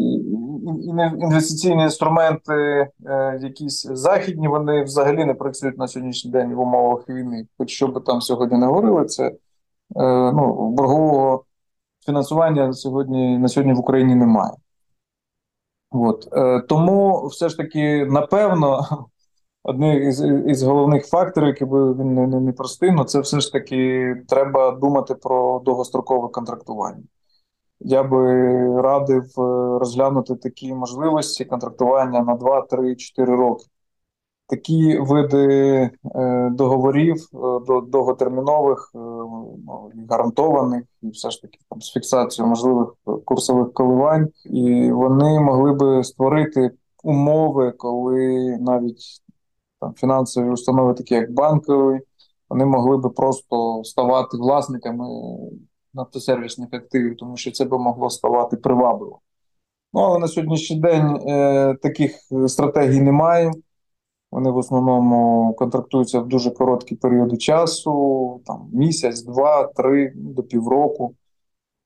інвестиційні 1.21 1.83
інструменти, 1.83 2.89
е, 3.07 3.39
якісь 3.43 3.87
західні, 3.93 4.49
вони 4.49 4.85
взагалі 4.85 5.25
не 5.25 5.35
працюють 5.35 5.79
на 5.79 5.89
сьогоднішній 5.89 6.31
день 6.31 6.55
в 6.55 6.61
умовах 6.61 7.09
війни. 7.09 7.47
Хоч 7.59 7.71
що 7.71 7.89
би 7.89 8.01
там 8.01 8.21
сьогодні 8.21 8.59
не 8.59 8.67
говорили, 8.67 9.05
це 9.05 9.33
ну, 10.35 10.71
боргового 10.71 11.45
фінансування 12.07 12.73
сьогодні 12.73 13.39
на 13.39 13.49
сьогодні 13.49 13.75
в 13.75 13.79
Україні 13.79 14.15
немає. 14.15 14.53
От. 15.91 16.29
Е, 16.33 16.61
Тому 16.61 17.27
все 17.27 17.49
ж 17.49 17.57
таки, 17.57 18.07
напевно, 18.07 18.87
одне 19.63 19.97
із, 19.97 20.21
із 20.47 20.63
головних 20.63 21.07
факторів, 21.07 21.49
який 21.49 21.67
би 21.67 21.95
він 21.95 22.15
не, 22.15 22.27
не, 22.27 22.41
не 22.41 22.53
простий, 22.53 22.91
але 22.97 23.05
це 23.05 23.21
все 23.21 23.41
ж 23.41 23.53
таки 23.53 24.15
треба 24.29 24.71
думати 24.71 25.15
про 25.15 25.59
довгострокове 25.65 26.29
контрактування. 26.29 27.03
Я 27.81 28.03
би 28.03 28.23
радив 28.83 29.41
е, 29.41 29.43
розглянути 29.79 30.37
такі 30.37 30.75
можливості 30.75 31.45
контрактування 31.45 32.21
на 32.21 32.35
2, 32.35 32.63
3, 32.63 32.97
4 32.97 33.37
роки. 33.37 33.65
Такі 34.49 34.99
види 34.99 35.47
е, 36.15 36.51
договорів 36.53 37.17
е, 37.35 37.81
довготермінових, 37.89 38.91
е, 38.95 38.99
ну, 38.99 39.91
гарантованих, 40.11 40.85
і 41.03 41.09
все 41.09 41.31
ж 41.31 41.43
таки 41.43 41.59
там 41.71 41.81
з 41.81 41.93
фіксацією 41.93 42.51
можливих 42.51 42.89
курсових 43.25 43.73
коливань, 43.73 44.29
і 44.45 44.91
вони 44.93 45.41
могли 45.41 45.73
би 45.73 46.05
створити 46.05 46.71
умови, 47.03 47.73
коли 47.79 48.57
навіть 48.61 49.23
там 49.81 49.95
фінансові 49.95 50.51
установи, 50.51 50.95
такі 50.95 51.15
як 51.15 51.33
банкові, 51.33 52.01
вони 52.49 52.65
могли 52.65 52.97
би 52.97 53.11
просто 53.11 53.81
ставати 53.85 54.37
власниками 54.37 55.07
нафтосервісних 55.95 56.69
активів, 56.73 57.17
тому 57.17 57.37
що 57.37 57.51
це 57.51 57.65
би 57.65 57.79
могло 57.79 58.11
ставати 58.11 58.57
привабливо. 58.57 59.21
Ну, 59.97 60.03
але 60.03 60.19
на 60.19 60.29
сьогоднішній 60.29 60.81
день 60.81 61.17
е, 61.29 61.75
таких 61.83 62.13
стратегій 62.47 63.01
немає. 63.01 63.51
Вони 64.33 64.51
в 64.51 64.57
основному 64.57 65.55
контрактуються 65.59 66.21
в 66.21 66.29
дуже 66.29 66.51
короткі 66.51 66.95
періоди 66.95 67.37
часу, 67.37 68.41
там 68.47 68.69
місяць, 68.73 69.23
два, 69.23 69.67
три 69.67 70.13
до 70.17 70.43
півроку. 70.43 71.15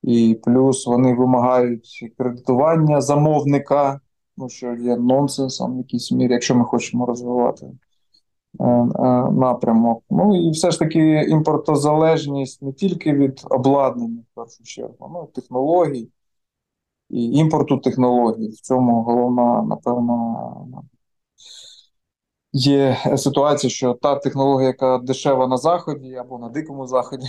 І 0.03 0.39
плюс 0.43 0.87
вони 0.87 1.13
вимагають 1.13 2.13
кредитування 2.17 3.01
замовника, 3.01 3.99
ну 4.37 4.49
що 4.49 4.73
є 4.73 4.97
нонсенсом 4.97 5.75
в 5.75 5.77
якійсь 5.77 6.11
мірі, 6.11 6.31
якщо 6.31 6.55
ми 6.55 6.65
хочемо 6.65 7.05
розвивати 7.05 7.65
е, 7.65 7.73
е, 8.65 8.87
напрямок. 9.31 10.03
Ну 10.09 10.47
і 10.47 10.51
все 10.51 10.71
ж 10.71 10.79
таки 10.79 11.25
імпортозалежність 11.29 12.61
не 12.61 12.73
тільки 12.73 13.13
від 13.13 13.41
обладнання, 13.49 14.23
в 14.31 14.35
першу 14.35 14.63
чергу, 14.63 15.11
ну 15.13 15.29
технологій 15.33 16.09
і 17.11 17.31
імпорту 17.31 17.77
технологій. 17.77 18.47
В 18.47 18.61
цьому 18.61 19.03
головна, 19.03 19.61
напевно, 19.61 20.85
є 22.53 22.97
ситуація, 23.17 23.71
що 23.71 23.93
та 23.93 24.15
технологія, 24.15 24.67
яка 24.67 24.97
дешева 24.97 25.47
на 25.47 25.57
Заході 25.57 26.15
або 26.15 26.39
на 26.39 26.49
Дикому 26.49 26.87
Заході, 26.87 27.27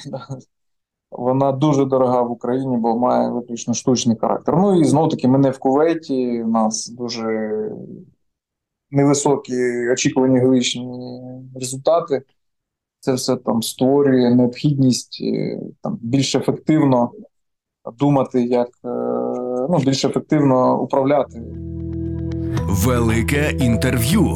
вона 1.10 1.52
дуже 1.52 1.84
дорога 1.84 2.22
в 2.22 2.30
Україні, 2.30 2.76
бо 2.76 2.98
має 2.98 3.30
виключно 3.30 3.74
штучний 3.74 4.16
характер. 4.16 4.54
Ну 4.56 4.80
і 4.80 4.84
знову 4.84 5.08
таки, 5.08 5.28
ми 5.28 5.38
не 5.38 5.50
в 5.50 5.58
Кувейті, 5.58 6.42
у 6.42 6.48
нас 6.48 6.88
дуже 6.88 7.70
невисокі 8.90 9.88
очікувані 9.88 10.38
геологічні 10.38 11.20
результати. 11.54 12.22
Це 13.00 13.12
все 13.12 13.36
там 13.36 13.62
створює 13.62 14.34
необхідність 14.34 15.18
е, 15.22 15.60
там 15.82 15.98
більш 16.02 16.34
ефективно 16.34 17.12
думати, 17.98 18.44
як 18.44 18.68
е, 18.84 18.88
ну, 19.70 19.78
більш 19.78 20.04
ефективно 20.04 20.82
управляти 20.82 21.42
Велике 22.68 23.56
інтерв'ю. 23.60 24.26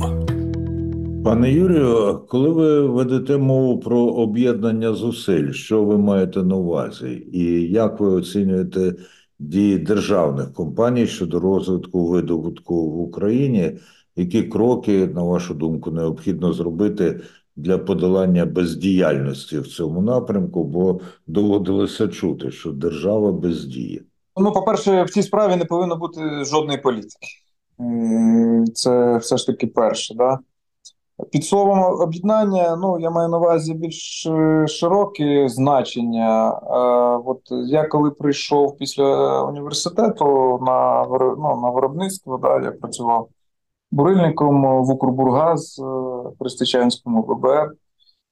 Пане 1.24 1.52
Юрію, 1.52 2.20
коли 2.28 2.48
ви 2.48 2.80
ведете 2.80 3.36
мову 3.36 3.80
про 3.80 3.98
об'єднання 3.98 4.92
зусиль, 4.92 5.50
що 5.52 5.84
ви 5.84 5.98
маєте 5.98 6.42
на 6.42 6.56
увазі, 6.56 7.28
і 7.32 7.44
як 7.72 8.00
ви 8.00 8.06
оцінюєте 8.06 8.94
дії 9.38 9.78
державних 9.78 10.52
компаній 10.52 11.06
щодо 11.06 11.40
розвитку 11.40 12.06
видобутку 12.06 12.90
в 12.90 13.00
Україні? 13.00 13.78
Які 14.16 14.42
кроки, 14.42 15.06
на 15.06 15.22
вашу 15.22 15.54
думку, 15.54 15.90
необхідно 15.90 16.52
зробити 16.52 17.20
для 17.56 17.78
подолання 17.78 18.46
бездіяльності 18.46 19.58
в 19.58 19.66
цьому 19.66 20.02
напрямку? 20.02 20.64
Бо 20.64 21.00
доводилося 21.26 22.08
чути, 22.08 22.50
що 22.50 22.72
держава 22.72 23.32
бездіє. 23.32 24.00
Ну, 24.36 24.52
по-перше, 24.52 25.02
в 25.02 25.10
цій 25.10 25.22
справі 25.22 25.56
не 25.56 25.64
повинно 25.64 25.96
бути 25.96 26.44
жодної 26.44 26.78
політики. 26.78 27.26
Це 28.74 29.16
все 29.16 29.36
ж 29.36 29.46
таки 29.46 29.66
перше. 29.66 30.14
Да? 30.14 30.38
Під 31.30 31.44
словом 31.44 31.78
об'єднання, 32.00 32.76
ну 32.76 32.98
я 32.98 33.10
маю 33.10 33.28
на 33.28 33.38
увазі 33.38 33.74
більш 33.74 34.26
е, 34.26 34.66
широке 34.66 35.48
значення. 35.48 36.50
Е, 36.50 37.22
От 37.24 37.40
я 37.50 37.88
коли 37.88 38.10
прийшов 38.10 38.76
після 38.76 39.42
університету 39.42 40.58
на 40.62 41.06
ну, 41.38 41.60
на 41.62 41.70
виробництво, 41.70 42.38
да, 42.38 42.60
я 42.60 42.72
працював 42.72 43.28
бурильником 43.90 44.84
в 44.84 44.90
Укрбургаз 44.90 45.78
е, 45.78 45.84
при 46.38 46.50
Стечанському 46.50 47.22
ВБР. 47.22 47.72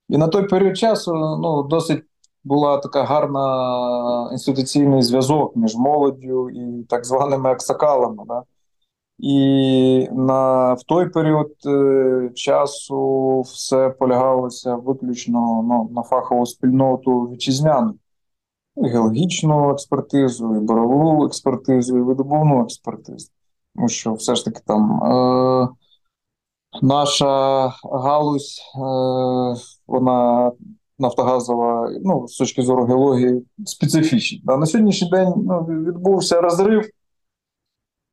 І 0.08 0.18
на 0.18 0.28
той 0.28 0.48
період 0.48 0.78
часу 0.78 1.14
ну, 1.14 1.62
досить 1.62 2.02
була 2.44 2.78
така 2.78 3.04
гарна 3.04 4.28
інституційний 4.32 5.02
зв'язок 5.02 5.56
між 5.56 5.76
молоддю 5.76 6.50
і 6.50 6.82
так 6.88 7.04
званими 7.04 7.50
аксакалами. 7.50 8.24
Да? 8.26 8.42
І 9.18 10.08
на, 10.12 10.74
в 10.74 10.82
той 10.82 11.08
період 11.08 11.52
е, 11.66 12.30
часу 12.34 13.40
все 13.40 13.90
полягалося 13.90 14.74
виключно 14.76 15.62
ну, 15.62 15.90
на 15.92 16.02
фахову 16.02 16.46
спільноту 16.46 17.20
вітчизняну. 17.20 17.94
І 18.76 18.88
геологічну 18.88 19.70
експертизу, 19.70 20.56
і 20.56 20.60
борову 20.60 21.26
експертизу, 21.26 21.98
і 21.98 22.00
видобувну 22.00 22.62
експертизу. 22.62 23.28
Тому 23.74 23.88
що 23.88 24.14
все 24.14 24.34
ж 24.34 24.44
таки 24.44 24.60
там 24.66 25.04
е, 25.04 25.68
наша 26.82 27.68
галузь, 27.92 28.60
е, 28.76 28.80
вона 29.86 30.52
нафтогазова, 30.98 31.90
ну, 32.04 32.28
з 32.28 32.36
точки 32.36 32.62
зору 32.62 32.84
геології, 32.84 33.46
специфічна. 33.64 34.54
А 34.54 34.56
на 34.56 34.66
сьогоднішній 34.66 35.10
день 35.10 35.32
ну, 35.36 35.64
відбувся 35.64 36.40
розрив. 36.40 36.90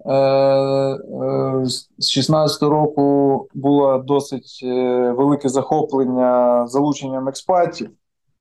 Е, 0.05 0.13
е, 0.13 1.65
З 1.97 2.09
16 2.09 2.61
року 2.61 3.47
було 3.53 3.97
досить 3.97 4.59
е, 4.63 5.11
велике 5.11 5.49
захоплення 5.49 6.67
залученням 6.67 7.27
експатів 7.27 7.91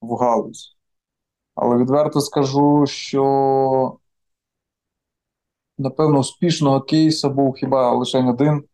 в 0.01 0.15
галузь. 0.15 0.77
Але 1.55 1.77
відверто 1.77 2.21
скажу, 2.21 2.87
що 2.87 3.99
напевно 5.79 6.19
успішного 6.19 6.81
кейсу 6.81 7.31
був 7.31 7.55
хіба 7.55 7.93
лише 7.93 8.19
один 8.29 8.65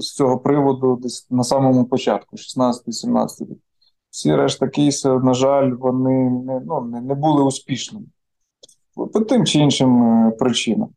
з 0.00 0.14
цього 0.14 0.38
приводу 0.38 0.96
десь 0.96 1.26
на 1.30 1.44
самому 1.44 1.84
початку, 1.84 2.36
16-17 2.36 3.50
рік. 3.50 3.58
Всі 4.10 4.36
решта 4.36 4.68
кейси, 4.68 5.08
на 5.08 5.34
жаль, 5.34 5.72
вони 5.72 6.30
не, 6.30 6.60
ну, 6.66 6.80
не, 6.80 7.14
були 7.14 7.42
успішними 7.42 8.06
по 9.06 9.20
тим 9.20 9.46
чи 9.46 9.58
іншим 9.58 10.02
е, 10.02 10.30
причинам. 10.30 10.88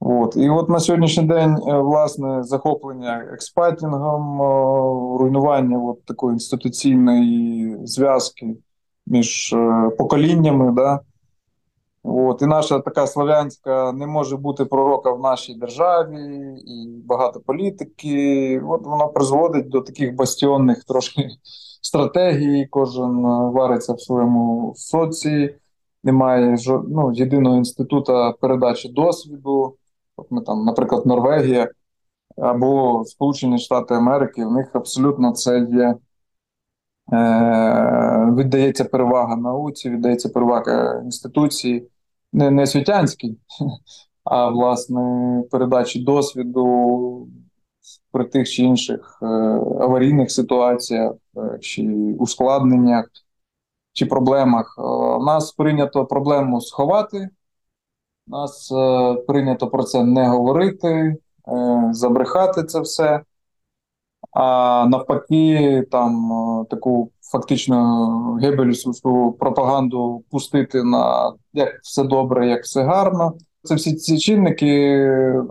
От. 0.00 0.36
І 0.36 0.48
от 0.48 0.68
на 0.68 0.80
сьогоднішній 0.80 1.24
день, 1.24 1.56
е, 1.68 1.78
власне, 1.78 2.42
захоплення 2.42 3.18
експатінгом, 3.32 4.40
руйнування 5.18 5.78
от 5.78 6.04
такої 6.04 6.32
інституційної 6.32 7.76
зв'язки 7.84 8.56
між 9.06 9.52
е, 9.52 9.90
поколіннями. 9.98 10.72
Да? 10.72 11.00
От. 12.04 12.42
І 12.42 12.46
наша 12.46 12.80
така 12.80 13.06
славянська 13.06 13.92
не 13.92 14.06
може 14.06 14.36
бути 14.36 14.64
пророка 14.64 15.12
в 15.12 15.20
нашій 15.20 15.54
державі, 15.54 16.16
і 16.66 17.02
багато 17.04 17.40
політики. 17.40 18.60
От 18.68 18.86
воно 18.86 19.08
призводить 19.08 19.68
до 19.68 19.80
таких 19.80 20.14
бастіонних 20.14 20.84
трошки 20.84 21.28
стратегій. 21.82 22.66
Кожен 22.70 23.26
е, 23.26 23.50
вариться 23.50 23.92
в 23.92 24.00
своєму 24.00 24.72
соці 24.76 25.54
немає 26.04 26.56
ну, 26.88 27.12
єдиного 27.12 27.56
інституту 27.56 28.34
передачі 28.40 28.88
досвіду. 28.88 29.76
От 30.16 30.26
ми 30.30 30.40
там, 30.40 30.64
наприклад, 30.64 31.06
Норвегія 31.06 31.68
або 32.36 33.04
Сполучені 33.06 33.58
Штати 33.58 33.94
Америки, 33.94 34.44
в 34.46 34.52
них 34.52 34.70
абсолютно 34.72 35.32
це 35.32 35.58
є. 35.58 35.94
Е, 37.12 38.34
віддається 38.36 38.84
перевага 38.84 39.36
науці, 39.36 39.90
віддається 39.90 40.28
перевага 40.28 41.00
інституції, 41.04 41.88
не, 42.32 42.50
не 42.50 42.66
світянській, 42.66 43.36
а 44.24 44.48
власне 44.48 45.42
передачі 45.50 46.00
досвіду 46.00 47.28
при 48.10 48.24
тих 48.24 48.48
чи 48.48 48.62
інших 48.62 49.18
е, 49.22 49.26
аварійних 49.80 50.30
ситуаціях 50.30 51.12
е, 51.36 51.58
чи 51.58 51.88
ускладненнях 52.18 53.08
чи 53.92 54.06
проблемах. 54.06 54.76
Е, 54.78 54.82
Нас 55.24 55.52
прийнято 55.52 56.06
проблему 56.06 56.60
сховати, 56.60 57.28
нас 58.26 58.72
прийнято 59.26 59.68
про 59.68 59.82
це 59.82 60.04
не 60.04 60.28
говорити, 60.28 61.16
забрехати 61.90 62.64
це 62.64 62.80
все. 62.80 63.20
А 64.32 64.86
навпаки, 64.86 65.86
там 65.90 66.32
е, 66.32 66.64
таку 66.70 67.10
фактично 67.32 68.38
гебелівську 68.42 69.32
пропаганду 69.32 70.24
пустити 70.30 70.82
на 70.82 71.32
як 71.52 71.80
все 71.82 72.04
добре, 72.04 72.48
як 72.48 72.62
все 72.62 72.82
гарно. 72.82 73.32
Це 73.62 73.74
всі 73.74 73.94
ці 73.94 74.18
чинники 74.18 74.96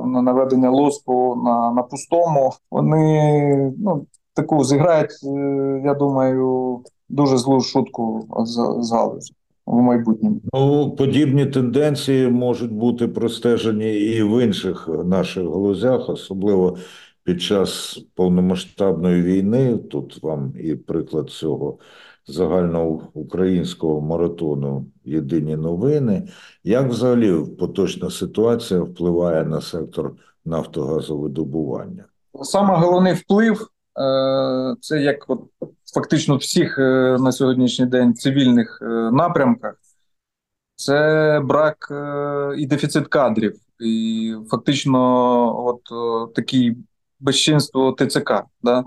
на 0.05 0.21
наведення 0.21 0.69
лоску 0.69 1.41
на 1.45 1.71
на 1.71 1.83
пустому, 1.83 2.53
вони 2.71 3.73
ну, 3.77 4.05
таку 4.33 4.63
зіграють, 4.63 5.11
е, 5.23 5.81
я 5.85 5.93
думаю, 5.93 6.79
дуже 7.09 7.37
злу 7.37 7.61
шутку 7.61 8.27
з, 8.45 8.77
з 8.79 8.91
галузі 8.91 9.33
в 9.65 9.81
майбутньому. 9.81 10.41
Ну, 10.53 10.91
подібні 10.91 11.45
тенденції 11.45 12.27
можуть 12.27 12.71
бути 12.71 13.07
простежені 13.07 13.93
і 13.93 14.23
в 14.23 14.43
інших 14.43 14.89
наших 15.05 15.43
галузях, 15.43 16.09
особливо 16.09 16.77
під 17.23 17.41
час 17.41 17.99
повномасштабної 18.15 19.21
війни. 19.21 19.77
Тут 19.77 20.23
вам 20.23 20.53
і 20.59 20.75
приклад 20.75 21.29
цього 21.29 21.77
загальноукраїнського 22.27 24.01
маратону 24.01 24.85
Єдині 25.05 25.55
новини. 25.55 26.27
Як 26.63 26.87
взагалі 26.87 27.45
поточна 27.59 28.09
ситуація 28.09 28.79
впливає 28.79 29.45
на 29.45 29.61
сектор 29.61 30.15
нафтогазовидобування? 30.45 32.05
Саме 32.41 32.77
головний 32.77 33.13
вплив 33.13 33.61
е, 33.61 34.75
це 34.81 35.01
як 35.01 35.25
от 35.27 35.41
фактично 35.93 36.37
всіх 36.37 36.79
е, 36.79 37.17
на 37.19 37.31
сьогоднішній 37.31 37.85
день 37.85 38.13
цивільних 38.13 38.79
е, 38.81 38.85
напрямках. 39.11 39.75
Це 40.75 41.41
брак 41.43 41.87
і 42.57 42.67
дефіцит 42.67 43.07
кадрів, 43.07 43.55
і 43.79 44.35
фактично, 44.49 45.65
от 45.65 45.81
такий 46.35 46.77
безчинство 47.21 47.95
ТЦК. 47.99 48.31
Да? 48.63 48.83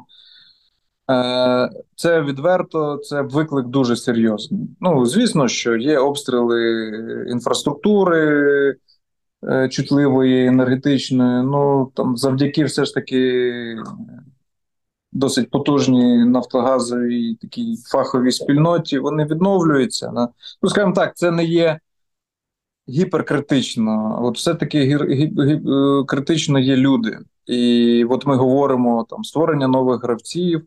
Е, 1.11 1.71
це 1.95 2.23
відверто, 2.23 2.97
це 2.97 3.23
виклик 3.23 3.67
дуже 3.67 3.97
серйозний. 3.97 4.61
Ну, 4.81 5.07
звісно, 5.07 5.49
що 5.49 5.77
є 5.77 5.99
обстріли 5.99 6.81
інфраструктури 7.31 8.77
е, 9.49 9.69
чутливої, 9.69 10.47
енергетичної. 10.47 11.43
Ну 11.43 11.93
там 11.95 12.17
завдяки 12.17 12.65
все 12.65 12.85
ж 12.85 12.95
таки 12.95 13.53
досить 15.13 15.51
потужній 15.51 16.25
нафтогазовій 16.25 17.35
такій 17.35 17.77
фаховій 17.87 18.33
спільноті. 18.33 18.99
Вони 18.99 19.25
відновлюються. 19.25 20.13
Ну, 20.63 20.69
скажімо 20.69 20.93
так, 20.93 21.17
це 21.17 21.31
не 21.31 21.45
є. 21.45 21.79
Гіперкритично, 22.89 24.19
от 24.23 24.37
все-таки 24.37 24.85
гір, 24.85 25.09
гіп, 25.11 25.41
гіп, 25.41 25.63
критично 26.07 26.59
є 26.59 26.77
люди, 26.77 27.19
і 27.47 28.05
от 28.05 28.27
ми 28.27 28.37
говоримо 28.37 29.07
там 29.11 29.25
створення 29.25 29.69
нових 29.69 30.03
гравців, 30.03 30.67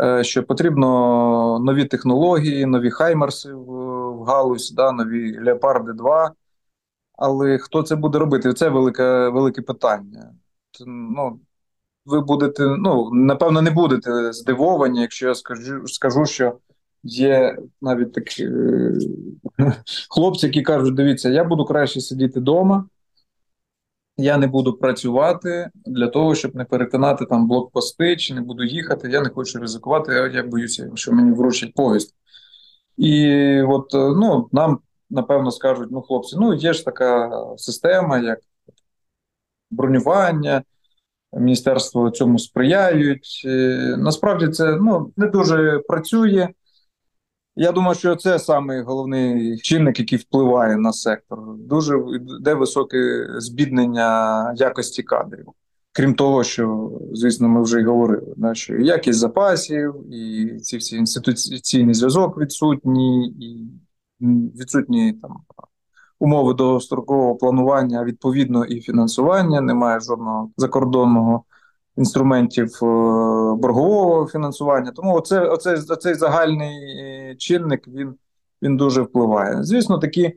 Е, 0.00 0.24
що 0.24 0.42
потрібно 0.42 1.58
нові 1.58 1.84
технології, 1.84 2.66
нові 2.66 2.90
хаймерси 2.90 3.52
в, 3.52 3.64
в 4.10 4.22
галузь, 4.22 4.70
да, 4.70 4.92
нові 4.92 5.44
Леопарди 5.44 5.92
2. 5.92 6.32
Але 7.12 7.58
хто 7.58 7.82
це 7.82 7.96
буде 7.96 8.18
робити? 8.18 8.54
Це 8.54 8.68
велике 8.68 9.28
велике 9.28 9.62
питання. 9.62 10.34
Ну, 10.86 11.40
Ви 12.04 12.20
будете, 12.20 12.66
ну, 12.78 13.10
напевно, 13.12 13.62
не 13.62 13.70
будете 13.70 14.32
здивовані, 14.32 15.00
якщо 15.00 15.28
я 15.28 15.34
скажу, 15.34 15.88
скажу 15.88 16.26
що 16.26 16.58
є 17.02 17.58
навіть 17.82 18.12
такі 18.12 18.44
е, 18.44 18.92
хлопці, 20.10 20.46
які 20.46 20.62
кажуть: 20.62 20.94
дивіться, 20.94 21.28
я 21.28 21.44
буду 21.44 21.64
краще 21.64 22.00
сидіти 22.00 22.40
вдома. 22.40 22.88
Я 24.18 24.38
не 24.38 24.46
буду 24.46 24.72
працювати 24.72 25.70
для 25.74 26.08
того, 26.08 26.34
щоб 26.34 26.56
не 26.56 26.64
перетинати 26.64 27.24
там 27.26 27.48
блокпости, 27.48 28.16
чи 28.16 28.34
не 28.34 28.40
буду 28.40 28.64
їхати. 28.64 29.08
Я 29.10 29.20
не 29.20 29.28
хочу 29.28 29.58
ризикувати. 29.58 30.12
Я, 30.12 30.26
я 30.26 30.42
боюся, 30.42 30.90
що 30.94 31.12
мені 31.12 31.32
вручать 31.32 31.74
поїзд. 31.74 32.14
І 32.96 33.62
от 33.62 33.94
е, 33.94 33.98
ну, 33.98 34.48
нам 34.52 34.78
напевно 35.10 35.50
скажуть: 35.50 35.88
ну, 35.90 36.02
хлопці, 36.02 36.36
ну 36.38 36.54
є 36.54 36.72
ж 36.72 36.84
така 36.84 37.30
система, 37.56 38.18
як 38.18 38.38
бронювання, 39.70 40.62
міністерство 41.32 42.10
цьому 42.10 42.38
сприяють. 42.38 43.42
Е, 43.44 43.96
насправді 43.98 44.48
це 44.48 44.76
ну, 44.76 45.12
не 45.16 45.26
дуже 45.26 45.78
працює. 45.88 46.48
Я 47.58 47.72
думаю, 47.72 47.94
що 47.94 48.16
це 48.16 48.38
саме 48.38 48.82
головний 48.82 49.58
чинник, 49.58 49.98
який 49.98 50.18
впливає 50.18 50.76
на 50.76 50.92
сектор. 50.92 51.38
Дуже 51.58 51.98
йде 52.40 52.54
високе 52.54 53.26
збіднення 53.38 54.52
якості 54.56 55.02
кадрів. 55.02 55.46
Крім 55.92 56.14
того, 56.14 56.44
що 56.44 56.92
звісно, 57.12 57.48
ми 57.48 57.62
вже 57.62 57.80
й 57.80 57.84
говорили, 57.84 58.34
да, 58.36 58.54
що 58.54 58.74
якість 58.74 59.18
запасів, 59.18 59.94
і 60.14 60.50
ці 60.58 60.76
всі 60.76 60.96
інституційний 60.96 61.94
зв'язок 61.94 62.38
відсутні, 62.38 63.28
і 63.28 63.70
відсутні 64.60 65.12
там 65.12 65.36
умови 66.18 66.54
довгострокового 66.54 67.36
планування, 67.36 68.04
відповідно, 68.04 68.64
і 68.64 68.80
фінансування. 68.80 69.60
Немає 69.60 70.00
жодного 70.00 70.50
закордонного 70.56 71.44
інструментів 71.96 72.68
е, 72.82 72.86
боргового 73.56 74.26
фінансування. 74.26 74.92
Тому 74.92 75.14
оце, 75.14 75.40
оце, 75.40 75.74
оцей 75.88 76.14
загальний 76.14 77.00
е, 77.00 77.34
чинник 77.38 77.88
він 77.88 78.14
він 78.62 78.76
дуже 78.76 79.02
впливає. 79.02 79.64
Звісно, 79.64 79.98
такі 79.98 80.34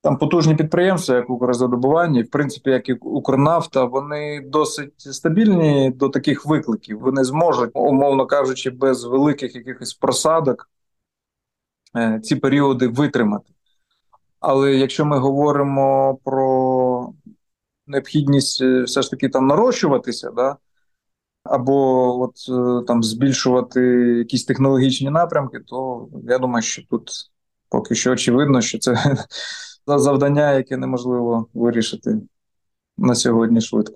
там 0.00 0.18
потужні 0.18 0.54
підприємства, 0.54 1.16
як 1.16 1.30
Укрзадобування, 1.30 2.22
в 2.22 2.30
принципі, 2.30 2.70
як 2.70 2.88
і 2.88 2.92
Укрнафта, 2.92 3.84
вони 3.84 4.40
досить 4.40 5.00
стабільні 5.00 5.90
до 5.90 6.08
таких 6.08 6.46
викликів. 6.46 7.00
Вони 7.00 7.24
зможуть, 7.24 7.70
умовно 7.74 8.26
кажучи, 8.26 8.70
без 8.70 9.04
великих 9.04 9.54
якихось 9.54 9.94
просадок 9.94 10.70
е, 11.96 12.20
ці 12.22 12.36
періоди 12.36 12.88
витримати. 12.88 13.52
Але 14.40 14.74
якщо 14.74 15.04
ми 15.04 15.18
говоримо 15.18 16.18
про 16.24 17.12
необхідність 17.86 18.62
все 18.62 19.02
ж 19.02 19.10
таки 19.10 19.28
там 19.28 19.46
нарощуватися, 19.46 20.30
да, 20.30 20.56
або 21.44 22.20
от 22.20 22.34
е, 22.48 22.84
там 22.86 23.02
збільшувати 23.02 23.80
якісь 24.18 24.44
технологічні 24.44 25.10
напрямки, 25.10 25.60
то 25.66 26.08
я 26.28 26.38
думаю, 26.38 26.62
що 26.62 26.82
тут 26.90 27.10
поки 27.68 27.94
що 27.94 28.12
очевидно, 28.12 28.60
що 28.60 28.78
це 28.78 29.16
завдання, 29.86 30.52
яке 30.52 30.76
неможливо 30.76 31.46
вирішити 31.54 32.20
на 32.98 33.14
сьогодні 33.14 33.60
швидко. 33.60 33.94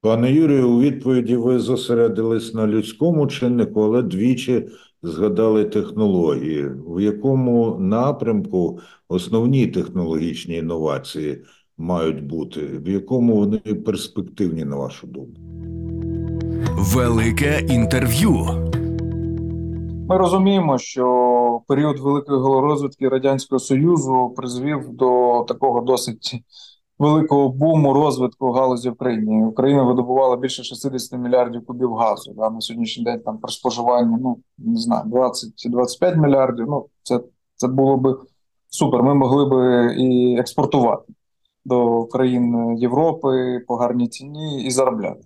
Пане 0.00 0.32
Юрію, 0.32 0.70
у 0.70 0.80
відповіді 0.80 1.36
ви 1.36 1.58
зосередились 1.58 2.54
на 2.54 2.66
людському 2.66 3.26
чиннику, 3.26 3.80
але 3.80 4.02
двічі 4.02 4.68
згадали 5.02 5.64
технології. 5.64 6.70
В 6.86 7.00
якому 7.00 7.76
напрямку 7.78 8.80
основні 9.08 9.66
технологічні 9.66 10.56
інновації 10.56 11.44
мають 11.78 12.24
бути, 12.24 12.60
в 12.60 12.88
якому 12.88 13.36
вони 13.36 13.58
перспективні, 13.58 14.64
на 14.64 14.76
вашу 14.76 15.06
думку? 15.06 15.40
Велике 16.94 17.60
інтерв'ю. 17.60 18.30
Ми 20.08 20.18
розуміємо, 20.18 20.78
що 20.78 21.60
період 21.68 21.98
великої 21.98 22.40
розвитку 22.40 23.08
радянського 23.08 23.58
союзу 23.58 24.34
призвів 24.36 24.88
до 24.88 25.44
такого 25.48 25.80
досить 25.80 26.44
великого 26.98 27.48
буму 27.48 27.92
розвитку 27.92 28.52
галузі 28.52 28.90
в 28.90 28.96
країні. 28.96 29.44
Україна 29.44 29.82
видобувала 29.82 30.36
більше 30.36 30.64
60 30.64 31.20
мільярдів 31.20 31.66
кубів 31.66 31.94
газу. 31.94 32.34
Да, 32.36 32.50
На 32.50 32.60
сьогоднішній 32.60 33.04
день 33.04 33.20
там 33.20 33.38
при 33.38 33.52
споживанні 33.52 34.16
ну 34.20 34.36
не 34.58 34.76
знаю 34.76 35.04
20-25 36.02 36.16
мільярдів. 36.16 36.66
Ну 36.68 36.86
це 37.02 37.20
це 37.56 37.68
було 37.68 37.96
би 37.96 38.16
супер. 38.68 39.02
Ми 39.02 39.14
могли 39.14 39.44
би 39.44 39.94
і 39.98 40.36
експортувати 40.38 41.12
до 41.64 42.04
країн 42.04 42.76
Європи 42.78 43.60
по 43.68 43.76
гарній 43.76 44.08
ціні 44.08 44.64
і 44.64 44.70
заробляти. 44.70 45.20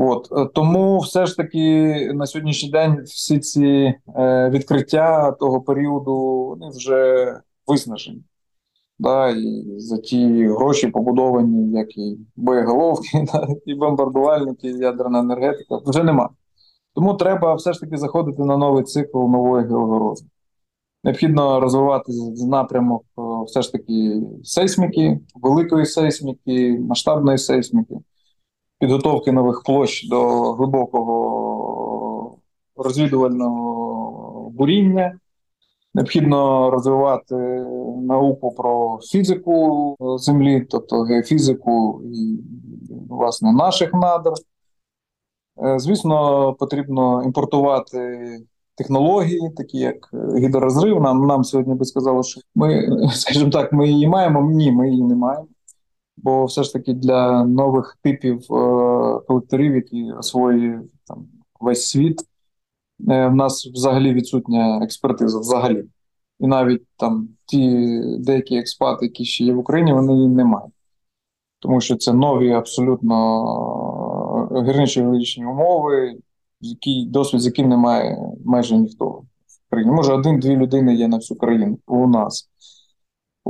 От 0.00 0.28
е, 0.32 0.50
тому 0.54 0.98
все 0.98 1.26
ж 1.26 1.36
таки 1.36 2.12
на 2.14 2.26
сьогоднішній 2.26 2.70
день 2.70 3.02
всі 3.04 3.38
ці 3.38 3.94
е, 4.16 4.50
відкриття 4.50 5.32
того 5.32 5.60
періоду 5.60 6.16
вони 6.48 6.68
вже 6.68 7.32
виснажені. 7.66 8.22
Да, 8.98 9.28
І 9.28 9.64
за 9.78 9.98
ті 9.98 10.46
гроші 10.46 10.88
побудовані, 10.88 11.72
як 11.72 11.96
і 11.96 12.18
боєголовки, 12.36 13.08
да, 13.32 13.48
і 13.66 13.74
бомбардувальники, 13.74 14.68
і 14.68 14.78
ядерна 14.78 15.18
енергетика, 15.18 15.80
вже 15.86 16.02
нема. 16.02 16.28
Тому 16.94 17.14
треба 17.14 17.54
все 17.54 17.72
ж 17.72 17.80
таки 17.80 17.96
заходити 17.96 18.44
на 18.44 18.56
новий 18.56 18.84
цикл 18.84 19.18
нової 19.18 19.66
геологорозвитку. 19.66 20.36
Необхідно 21.04 21.60
розвивати 21.60 22.12
напрямок 22.48 23.04
е, 23.18 23.22
все 23.46 23.62
ж 23.62 23.72
таки 23.72 24.22
сейсміки, 24.44 25.20
великої 25.34 25.86
сейсміки, 25.86 26.78
масштабної 26.80 27.38
сейсміки 27.38 27.96
підготовки 28.78 29.32
нових 29.32 29.62
площ 29.62 30.08
до 30.08 30.52
глибокого 30.52 32.38
розвідувального 32.76 34.50
буріння. 34.50 35.18
Необхідно 35.94 36.70
розвивати 36.70 37.34
науку 38.02 38.54
про 38.54 38.98
фізику 39.02 39.96
землі, 40.18 40.66
тобто 40.70 41.02
геофізику 41.02 42.02
і 42.04 42.38
власне 43.08 43.52
наших 43.52 43.92
надр. 43.92 44.32
Е, 45.64 45.78
звісно, 45.78 46.52
потрібно 46.54 47.22
імпортувати 47.24 48.28
технології, 48.74 49.50
такі 49.56 49.78
як 49.78 50.10
гідророзрив. 50.38 51.00
Нам 51.00 51.26
нам 51.26 51.44
сьогодні 51.44 51.74
би 51.74 51.84
сказали, 51.84 52.22
що 52.22 52.40
ми, 52.54 52.88
скажімо 53.12 53.50
так, 53.50 53.72
ми 53.72 53.88
її 53.88 54.08
маємо. 54.08 54.50
Ні, 54.50 54.72
ми 54.72 54.90
її 54.90 55.02
не 55.02 55.14
маємо. 55.14 55.46
Бо 56.22 56.44
все 56.44 56.62
ж 56.62 56.72
таки 56.72 56.92
для 56.92 57.44
нових 57.44 57.98
типів 58.02 58.38
е, 58.38 58.44
колекторів, 59.28 59.74
які 59.74 60.12
освоює 60.12 60.80
там 61.06 61.28
весь 61.60 61.88
світ, 61.88 62.20
е, 63.10 63.26
в 63.26 63.34
нас 63.34 63.66
взагалі 63.66 64.12
відсутня 64.12 64.80
експертиза 64.82 65.38
взагалі. 65.38 65.84
І 66.40 66.46
навіть 66.46 66.82
там 66.96 67.28
ті 67.46 68.00
деякі 68.18 68.56
експати, 68.56 69.06
які 69.06 69.24
ще 69.24 69.44
є 69.44 69.52
в 69.52 69.58
Україні, 69.58 69.92
вони 69.92 70.12
її 70.12 70.28
не 70.28 70.44
мають. 70.44 70.72
Тому 71.58 71.80
що 71.80 71.96
це 71.96 72.12
нові 72.12 72.52
абсолютно 72.52 73.14
гірничі 74.66 75.00
геологічні 75.00 75.46
умови, 75.46 76.18
який 76.60 77.06
досвід, 77.06 77.40
з 77.40 77.46
яким 77.46 77.68
немає 77.68 78.18
майже 78.44 78.76
ніхто 78.76 79.06
в 79.06 79.70
країні. 79.70 79.92
Може, 79.92 80.12
один-дві 80.12 80.56
людини 80.56 80.94
є 80.94 81.08
на 81.08 81.16
всю 81.16 81.38
країну 81.38 81.78
у 81.86 82.06
нас. 82.06 82.48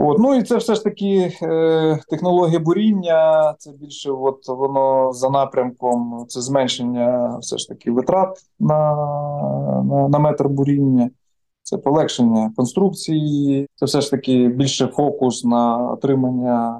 От, 0.01 0.19
ну 0.19 0.35
і 0.35 0.43
це 0.43 0.57
все 0.57 0.75
ж 0.75 0.85
таки 0.85 1.33
е, 1.43 1.99
технологія 2.09 2.59
буріння. 2.59 3.55
Це 3.59 3.73
більше 3.73 4.11
от 4.11 4.49
воно 4.49 5.13
за 5.13 5.31
напрямком, 5.31 6.25
це 6.29 6.41
зменшення 6.41 7.39
все 7.41 7.59
ж 7.59 7.69
таки 7.69 7.91
витрат 7.91 8.39
на, 8.61 8.95
на, 9.85 10.09
на 10.09 10.19
метр 10.19 10.49
буріння, 10.49 11.11
це 11.63 11.79
полегшення 11.79 12.53
конструкції, 12.57 13.69
це 13.75 13.87
все 13.87 14.01
ж 14.01 14.11
таки 14.11 14.49
більше 14.49 14.87
фокус 14.87 15.45
на 15.45 15.91
отримання 15.93 16.77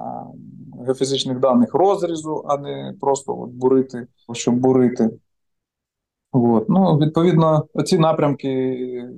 геофізичних 0.87 1.39
даних 1.39 1.75
розрізу, 1.75 2.45
а 2.49 2.59
не 2.59 2.95
просто 3.01 3.41
от 3.41 3.51
бурити, 3.51 4.07
щоб 4.33 4.55
бурити. 4.55 5.11
От. 6.33 6.69
Ну, 6.69 6.99
Відповідно, 6.99 7.67
ці 7.85 7.99
напрямки 7.99 8.49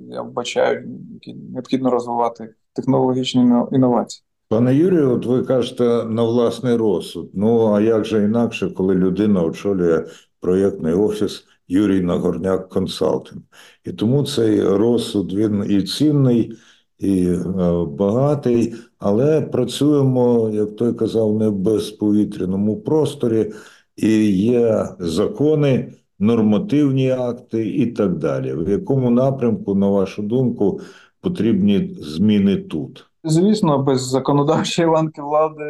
я 0.09 0.21
вбачаю, 0.21 0.99
які 1.13 1.33
необхідно 1.33 1.89
розвивати 1.89 2.53
технологічні 2.73 3.41
інновації. 3.71 4.23
Пане 4.49 4.75
Юрію, 4.75 5.11
от 5.11 5.25
ви 5.25 5.43
кажете 5.43 5.83
на 6.05 6.23
власний 6.23 6.75
розсуд. 6.75 7.29
Ну 7.33 7.73
а 7.73 7.81
як 7.81 8.05
же 8.05 8.23
інакше, 8.23 8.69
коли 8.69 8.95
людина 8.95 9.43
очолює 9.43 10.05
проєктний 10.39 10.93
офіс 10.93 11.43
Юрій 11.67 12.01
Нагорняк 12.01 12.69
Консалтинг? 12.69 13.41
І 13.85 13.91
тому 13.91 14.23
цей 14.23 14.63
розсуд 14.63 15.33
він 15.33 15.65
і 15.69 15.81
цінний, 15.81 16.53
і 16.99 17.25
е, 17.25 17.43
багатий, 17.87 18.75
але 18.99 19.41
працюємо, 19.41 20.49
як 20.53 20.75
той 20.75 20.93
казав, 20.93 21.37
не 21.37 21.47
в 21.47 21.55
безповітряному 21.55 22.81
просторі, 22.81 23.53
і 23.97 24.31
є 24.31 24.89
закони 24.99 25.93
нормативні 26.19 27.09
акти 27.09 27.69
і 27.69 27.85
так 27.85 28.17
далі. 28.17 28.53
В 28.53 28.69
якому 28.69 29.09
напрямку, 29.09 29.75
на 29.75 29.87
вашу 29.87 30.21
думку, 30.21 30.81
потрібні 31.21 31.97
зміни 31.99 32.57
тут? 32.57 33.07
Звісно, 33.23 33.77
без 33.83 34.07
законодавчої 34.07 34.87
ланки 34.87 35.21
влади 35.21 35.63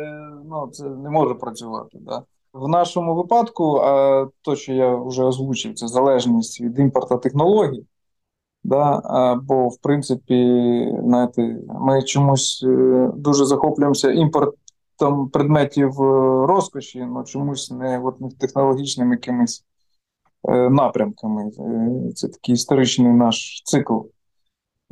ну 0.46 0.70
це 0.72 0.84
не 0.84 1.10
може 1.10 1.34
працювати. 1.34 1.98
Да? 2.02 2.24
В 2.54 2.68
нашому 2.68 3.16
випадку, 3.16 3.76
а 3.76 4.28
то, 4.42 4.56
що 4.56 4.74
я 4.74 4.96
вже 4.96 5.24
озвучив, 5.24 5.74
це 5.74 5.88
залежність 5.88 6.62
від 6.62 6.80
імпорту 6.80 7.18
технологій. 7.18 7.86
Да? 8.64 9.36
Бо, 9.44 9.68
в 9.68 9.78
принципі, 9.78 10.36
знаєте, 11.04 11.58
ми 11.80 12.04
чомусь 12.04 12.64
е, 12.68 13.12
дуже 13.16 13.46
захоплюємося 13.46 14.12
імпортом 14.12 15.30
предметів 15.34 16.02
е, 16.02 16.48
розкоші, 16.48 17.00
але 17.00 17.10
ну, 17.10 17.24
чомусь 17.24 17.72
не 17.72 18.00
от, 18.00 18.40
технологічним 18.40 19.12
якимись 19.12 19.66
Е, 20.48 20.70
напрямками. 20.70 21.52
Це 22.16 22.28
такий 22.28 22.56
історичний 22.56 23.14
наш 23.14 23.62
цикл. 23.66 24.00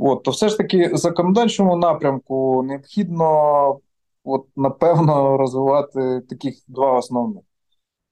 От, 0.01 0.23
То 0.23 0.31
все 0.31 0.49
ж 0.49 0.57
таки 0.57 0.89
законодавчому 0.93 1.75
напрямку 1.75 2.63
необхідно, 2.63 3.79
от, 4.23 4.45
напевно, 4.55 5.37
розвивати 5.37 6.21
таких 6.29 6.55
два 6.67 6.97
основних. 6.97 7.43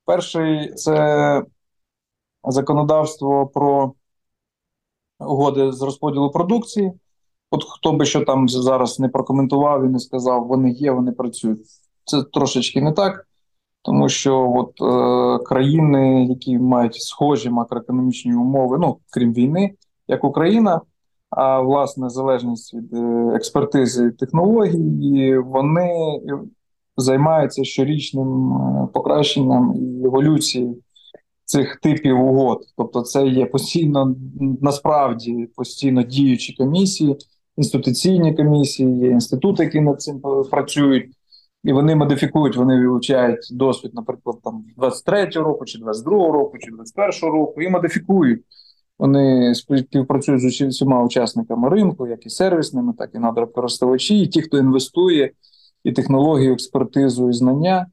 Перший 0.06 0.73
це 0.73 1.43
законодавство 2.43 3.47
про 3.47 3.93
угоди 5.19 5.71
з 5.71 5.82
розподілу 5.82 6.32
продукції. 6.32 6.91
От 7.52 7.63
хто 7.69 7.93
би 7.93 8.06
що 8.06 8.26
там 8.26 8.50
зараз 8.50 9.00
не 9.00 9.10
прокоментував 9.10 9.86
і 9.86 9.89
не 9.89 10.00
сказав, 10.00 10.47
вони 10.47 10.71
є, 10.71 10.91
вони 10.91 11.12
працюють. 11.12 11.67
Це 12.06 12.23
трошечки 12.23 12.82
не 12.82 12.91
так 12.91 13.28
тому 13.88 14.10
що 14.10 14.54
от 14.56 14.82
е, 14.82 15.43
країни, 15.43 16.26
які 16.26 16.60
мають 16.60 16.95
схожі 16.95 17.50
макроекономічні 17.50 18.36
умови, 18.36 18.78
ну 18.82 18.97
крім 19.10 19.34
війни, 19.34 19.73
як 20.08 20.23
Україна, 20.23 20.82
а 21.38 21.62
власне 21.62 22.10
залежність 22.10 22.73
від 22.73 22.93
е, 22.93 23.32
експертизи 23.36 24.12
технологій, 24.12 25.38
вони 25.38 25.91
займаються 26.97 27.63
щорічним 27.63 28.54
е, 28.54 28.88
покращенням 28.93 29.73
і 29.76 30.06
еволюцією 30.06 30.78
цих 31.45 31.76
типів 31.76 32.21
угод. 32.21 32.60
Тобто, 32.78 33.02
це 33.02 33.28
є 33.28 33.45
постійно 33.45 34.15
насправді 34.62 35.50
постійно 35.56 36.04
діючі 36.04 36.54
комісії, 36.54 37.17
інституційні 37.58 38.36
комісії, 38.36 39.00
є 39.00 39.10
інститути, 39.10 39.63
які 39.63 39.82
над 39.82 40.02
цим 40.02 40.21
працюють 40.52 41.12
і 41.63 41.73
вони 41.73 41.95
модифікують, 41.95 42.58
вони 42.58 42.88
вивчають 42.88 43.47
досвід, 43.52 43.91
наприклад, 43.93 44.38
там 44.43 44.65
23-го 44.78 45.43
року, 45.43 45.65
чи 45.65 45.80
22-го 45.80 46.32
року, 46.32 46.58
чи 46.58 46.71
21-го 46.71 47.32
року, 47.32 47.62
і 47.62 47.69
модифікують. 47.69 48.41
Вони 48.99 49.55
співпрацюють 49.55 50.41
з 50.41 50.62
усіма 50.62 51.03
учасниками 51.03 51.69
ринку, 51.69 52.07
як 52.07 52.25
і 52.25 52.29
сервісними, 52.29 52.93
так 52.97 53.10
і 53.15 53.19
надрокористувачі, 53.19 54.19
і 54.19 54.27
ті, 54.27 54.41
хто 54.41 54.57
інвестує 54.57 55.31
і 55.83 55.91
технологію, 55.91 56.53
експертизу 56.53 57.29
і 57.29 57.33
знання 57.33 57.86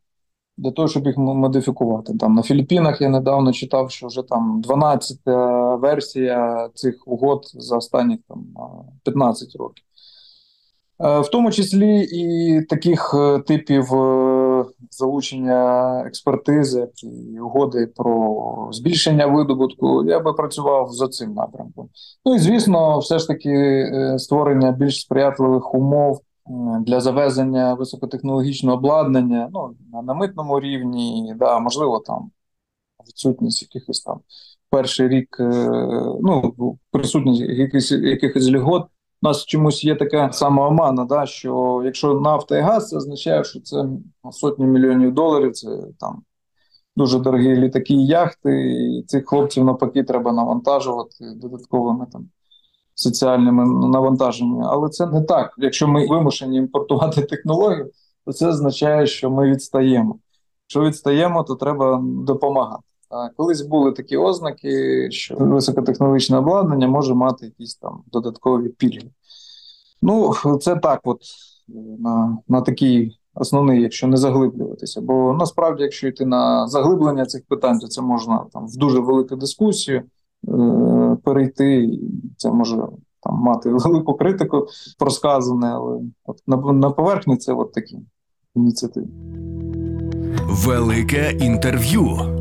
для 0.57 0.71
того, 0.71 0.89
щоб 0.89 1.07
їх 1.07 1.17
модифікувати. 1.17 2.15
Там 2.15 2.35
на 2.35 2.43
Філіппінах 2.43 3.01
я 3.01 3.09
недавно 3.09 3.53
читав, 3.53 3.91
що 3.91 4.07
вже 4.07 4.23
там 4.23 4.63
12-та 4.63 5.77
версія 5.77 6.69
цих 6.75 7.09
угод 7.09 7.43
за 7.55 7.77
останні 7.77 8.19
там 8.29 8.47
15 9.03 9.57
років. 9.57 9.85
Е, 11.01 11.21
в 11.21 11.29
тому 11.29 11.51
числі 11.51 12.01
і 12.01 12.63
таких 12.63 13.15
е, 13.15 13.39
типів 13.39 13.95
е, 13.95 14.54
залучення 14.91 16.01
експертизи 16.07 16.89
і 17.03 17.41
угоди 17.41 17.87
про 17.97 18.69
збільшення 18.73 19.27
видобутку, 19.27 20.05
я 20.05 20.21
би 20.21 20.33
працював 20.33 20.93
за 20.93 21.09
цим 21.09 21.35
напрямком. 21.35 21.89
Ну 22.25 22.35
і 22.35 22.39
звісно, 22.39 22.99
все 22.99 23.19
ж 23.19 23.29
таки 23.29 23.87
створення 24.19 24.73
більш 24.73 25.01
сприятливих 25.01 25.75
умов 25.75 26.21
для 26.81 27.01
завезення 27.01 27.75
високотехнологічного 27.75 28.77
обладнання 28.77 29.51
ну, 29.53 29.75
на 30.03 30.15
митному 30.15 30.61
рівні, 30.61 31.35
да, 31.39 31.59
можливо, 31.59 31.99
там 31.99 32.31
відсутність 33.09 33.63
якихось 33.63 34.01
там 34.01 34.21
перший 34.71 35.09
рік, 35.09 35.37
ну 36.21 36.55
присутність 36.91 37.41
якихось 37.41 37.93
якихось 37.93 38.51
льгот 38.51 38.87
у 39.25 39.29
нас 39.29 39.45
чомусь 39.45 39.85
є 39.85 39.95
така 39.95 40.33
самоомана, 40.33 41.05
да, 41.05 41.27
що 41.27 41.83
якщо 41.85 42.15
нафта 42.15 42.59
і 42.59 42.61
газ, 42.61 42.89
це 42.89 42.97
означає, 42.97 43.45
що 43.45 43.61
це 43.61 43.85
сотні 44.31 44.67
мільйонів 44.67 45.15
доларів, 45.15 45.53
це 45.53 45.69
там 46.01 46.23
дуже 46.97 47.19
дорогі 47.19 47.57
літаки 47.57 47.95
і 47.95 48.07
яхти, 48.07 48.51
і 48.73 49.03
цих 49.07 49.29
хлопців 49.29 49.65
навпаки 49.65 50.03
треба 50.05 50.33
навантажувати 50.33 51.25
додатковими 51.37 52.07
там 52.13 52.29
соціальними 52.95 53.89
навантаженнями. 53.89 54.65
Але 54.67 54.89
це 54.89 55.07
не 55.07 55.23
так. 55.23 55.55
Якщо 55.59 55.89
ми 55.89 56.07
вимушені 56.07 56.57
імпортувати 56.57 57.23
технологію, 57.23 57.91
то 58.27 58.33
це 58.33 58.49
означає, 58.49 59.07
що 59.07 59.31
ми 59.31 59.51
відстаємо. 59.51 60.19
Якщо 60.65 60.81
відстаємо, 60.81 61.43
то 61.43 61.55
треба 61.55 62.03
допомагати. 62.05 62.83
Колись 63.37 63.63
були 63.63 63.93
такі 63.93 64.17
ознаки, 64.17 65.09
що 65.11 65.37
високотехнологічне 65.37 66.39
обладнання 66.39 66.89
може 66.89 67.15
мати 67.15 67.47
якісь 67.47 67.75
там 67.75 68.03
додаткові 68.13 68.69
пільги. 68.69 69.11
Ну, 70.03 70.35
це 70.61 70.77
так, 70.77 71.01
от 71.05 71.21
на 71.99 72.39
на 72.49 72.61
такий 72.61 73.19
основний, 73.35 73.83
якщо 73.83 74.07
не 74.07 74.17
заглиблюватися. 74.17 75.01
Бо 75.01 75.37
насправді, 75.39 75.83
якщо 75.83 76.09
йти 76.09 76.27
на 76.27 76.69
заглиблення 76.69 77.27
цих 77.27 77.43
питань, 77.49 77.79
то 77.79 77.87
це 77.87 78.03
можна 78.03 78.45
там 78.53 78.67
в 78.67 78.77
дуже 78.77 79.01
велику 79.01 79.37
дискусію 79.37 80.03
е, 80.49 81.17
перейти, 81.25 81.99
це 82.37 82.51
може 82.51 82.77
там 83.21 83.35
мати 83.35 83.71
велику 83.73 84.15
критику 84.15 84.67
про 84.99 85.11
сказане, 85.11 85.67
але 85.67 86.01
от 86.25 86.39
на, 86.47 86.57
на 86.57 86.91
поверхні 86.91 87.37
це 87.37 87.53
от 87.53 87.73
такі 87.73 87.99
ініціативи. 88.55 89.07
Велике 90.67 91.33
інтерв'ю. 91.41 92.34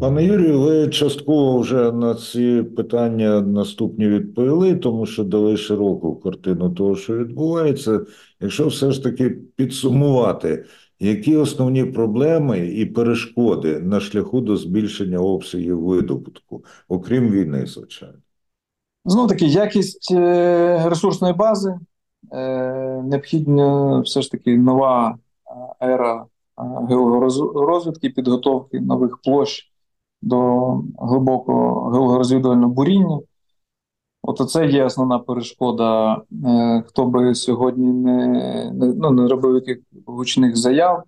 Пане 0.00 0.24
Юрію, 0.24 0.60
ви 0.60 0.88
частково 0.88 1.58
вже 1.58 1.92
на 1.92 2.14
ці 2.14 2.62
питання 2.62 3.40
наступні 3.40 4.08
відповіли, 4.08 4.74
тому 4.74 5.06
що 5.06 5.24
дали 5.24 5.56
широку 5.56 6.16
картину 6.16 6.70
того, 6.70 6.96
що 6.96 7.18
відбувається. 7.18 8.00
Якщо 8.40 8.66
все 8.66 8.90
ж 8.90 9.02
таки 9.02 9.30
підсумувати, 9.30 10.64
які 11.00 11.36
основні 11.36 11.84
проблеми 11.84 12.58
і 12.58 12.86
перешкоди 12.86 13.80
на 13.80 14.00
шляху 14.00 14.40
до 14.40 14.56
збільшення 14.56 15.18
обсягів 15.18 15.80
видобутку, 15.80 16.64
окрім 16.88 17.30
війни, 17.30 17.66
звичайно, 17.66 18.18
знов 19.04 19.28
таки 19.28 19.46
якість 19.46 20.12
е, 20.12 20.88
ресурсної 20.88 21.34
бази, 21.34 21.74
е, 22.32 23.02
необхідна 23.02 24.00
все 24.00 24.22
ж 24.22 24.30
таки 24.30 24.58
нова 24.58 25.18
ера 25.82 26.26
геологорозвідки, 26.88 28.10
підготовки 28.10 28.80
нових 28.80 29.18
площ 29.24 29.72
до 30.22 30.82
глибокого 30.98 31.90
геологорозвідувального 31.90 32.72
буріння. 32.72 33.18
От 34.22 34.50
це 34.50 34.66
є 34.66 34.84
основна 34.84 35.18
перешкода. 35.18 36.16
Е, 36.46 36.82
хто 36.86 37.06
би 37.06 37.34
сьогодні 37.34 37.92
не, 37.92 38.72
ну, 38.72 39.10
не 39.10 39.28
робив 39.28 39.54
яких 39.54 39.78
гучних 40.06 40.56
заяв, 40.56 41.02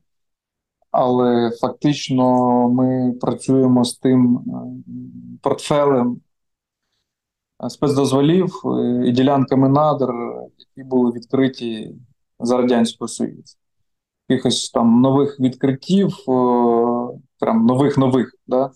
але 0.91 1.51
фактично 1.61 2.69
ми 2.69 3.13
працюємо 3.21 3.85
з 3.85 3.99
тим 3.99 4.37
е, 4.37 4.41
портфелем 5.43 6.21
спецдозволів 7.69 8.63
і 9.07 9.13
ділянками 9.13 9.69
надр, 9.69 10.13
які 10.59 10.89
були 10.89 11.13
відкриті 11.13 11.95
за 12.41 12.57
Радянського 12.57 13.09
Союзу. 13.09 13.57
Якихось 14.29 14.71
там 14.71 15.01
нових 15.01 15.41
відкриттів, 15.41 16.07
е, 16.07 16.33
прям 17.39 17.67
нових 17.67 17.99
нових 17.99 18.35
да, 18.47 18.71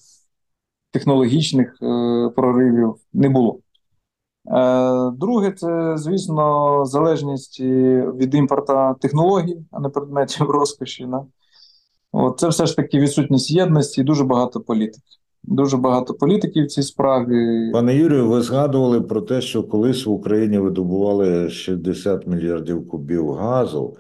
технологічних 0.95 1.77
проривів 2.37 2.95
не 3.13 3.29
було. 3.29 3.59
Е, 4.47 5.11
друге, 5.11 5.53
це, 5.53 5.93
звісно, 5.97 6.85
залежність 6.85 7.61
від 8.17 8.35
імпорта 8.35 8.95
технологій, 8.95 9.57
а 9.71 9.81
не 9.81 9.89
предметів 9.89 10.51
розкоші. 10.51 11.07
Да? 11.11 11.25
От, 12.13 12.39
Це 12.39 12.49
все 12.49 12.67
ж 12.67 12.77
таки 12.77 12.99
відсутність 12.99 13.51
єдності 13.51 14.01
і 14.01 14.05
дуже 14.05 14.25
багато 14.25 14.61
політики. 14.61 15.03
Дуже 15.43 15.77
багато 15.77 16.15
політиків 16.15 16.65
в 16.65 16.69
цій 16.69 16.83
справі. 16.83 17.71
Пане 17.73 17.95
Юрію, 17.95 18.29
ви 18.29 18.43
згадували 18.43 19.01
про 19.01 19.21
те, 19.21 19.41
що 19.41 19.63
колись 19.63 20.07
в 20.07 20.11
Україні 20.11 20.59
видобували 20.59 21.51
60 21.51 22.27
мільярдів 22.27 22.89
кубів 22.89 23.33
газу. 23.33 23.97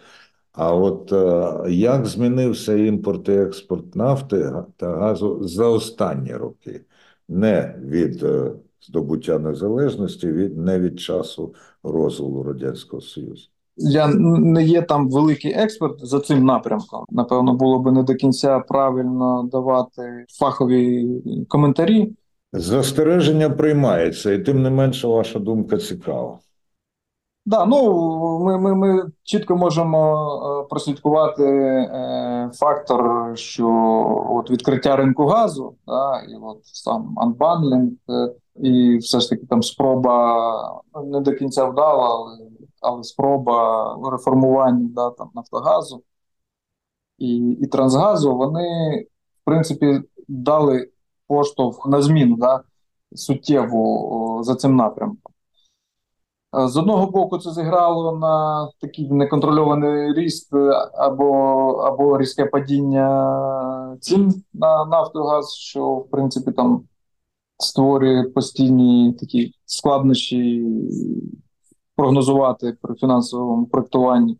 А 0.54 0.74
от 0.74 1.12
е, 1.12 1.70
як 1.72 2.06
змінився 2.06 2.76
імпорт 2.76 3.28
і 3.28 3.32
експорт 3.32 3.96
нафти 3.96 4.52
та 4.76 4.96
газу 4.96 5.38
за 5.42 5.68
останні 5.68 6.32
роки? 6.32 6.80
Не 7.28 7.74
від 7.84 8.22
е, 8.22 8.52
здобуття 8.80 9.38
незалежності 9.38 10.32
від 10.32 10.58
не 10.58 10.78
від 10.78 11.00
часу 11.00 11.54
розвалу 11.82 12.42
радянського 12.42 13.02
союзу. 13.02 13.48
Я 13.76 14.08
не 14.08 14.64
є 14.64 14.82
там 14.82 15.10
великий 15.10 15.52
експерт 15.52 16.06
за 16.06 16.20
цим 16.20 16.44
напрямком. 16.44 17.04
Напевно, 17.10 17.54
було 17.54 17.78
би 17.78 17.92
не 17.92 18.02
до 18.02 18.14
кінця 18.14 18.58
правильно 18.58 19.48
давати 19.52 20.24
фахові 20.38 21.08
коментарі. 21.48 22.12
Застереження 22.52 23.50
приймається, 23.50 24.32
і 24.32 24.38
тим 24.38 24.62
не 24.62 24.70
менше 24.70 25.06
ваша 25.06 25.38
думка 25.38 25.78
цікава. 25.78 26.38
Да, 27.46 27.66
ну 27.66 28.38
ми 28.44 28.58
ми, 28.58 28.74
ми 28.74 29.10
чітко 29.22 29.56
можемо 29.56 30.62
е, 30.64 30.68
прослідкувати 30.70 31.44
е, 31.44 32.50
фактор, 32.54 33.32
що 33.38 33.68
от 34.30 34.50
відкриття 34.50 34.96
ринку 34.96 35.26
газу, 35.26 35.76
да, 35.86 36.22
і 36.22 36.36
от 36.42 36.66
сам 36.66 37.18
анбанлінг, 37.18 37.92
е, 38.10 38.34
і 38.56 38.96
все 38.96 39.20
ж 39.20 39.30
таки 39.30 39.46
там 39.46 39.62
спроба 39.62 40.82
ну, 40.94 41.02
не 41.02 41.20
до 41.20 41.32
кінця 41.32 41.64
вдала, 41.64 42.08
але 42.08 42.38
але 42.80 43.02
спроба 43.02 43.98
реформування 44.12 44.88
да, 44.94 45.10
там, 45.10 45.30
Нафтогазу 45.34 46.02
і 47.18 47.36
і 47.36 47.66
Трансгазу, 47.66 48.36
вони, 48.36 49.06
в 49.42 49.44
принципі, 49.44 50.02
дали 50.28 50.90
поштовх 51.26 51.86
на 51.86 52.02
зміну 52.02 52.36
да, 52.36 52.62
суттєву 53.14 54.40
за 54.44 54.54
цим 54.54 54.76
напрямком. 54.76 55.33
З 56.56 56.76
одного 56.76 57.06
боку, 57.06 57.38
це 57.38 57.50
зіграло 57.50 58.18
на 58.18 58.68
такий 58.80 59.10
неконтрольований 59.10 60.12
ріст 60.12 60.54
або 60.94 61.32
або 61.70 62.18
різке 62.18 62.44
падіння 62.44 63.96
цін 64.00 64.42
на 64.54 64.84
нафтогаз, 64.84 65.54
що 65.54 65.94
в 65.94 66.10
принципі 66.10 66.52
там 66.52 66.82
створює 67.58 68.24
постійні 68.24 69.12
такі 69.20 69.52
складнощі 69.66 70.66
прогнозувати 71.96 72.76
при 72.82 72.94
фінансовому 72.94 73.66
проєктуванні 73.66 74.38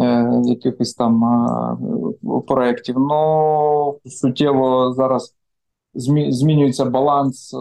е, 0.00 0.42
якихось 0.44 0.94
там 0.94 1.24
е, 1.24 2.40
проєктів. 2.46 2.96
Ну 2.98 3.98
суттєво 4.06 4.92
зараз 4.92 5.37
змінюється 5.94 6.84
баланс 6.84 7.54
е, 7.54 7.58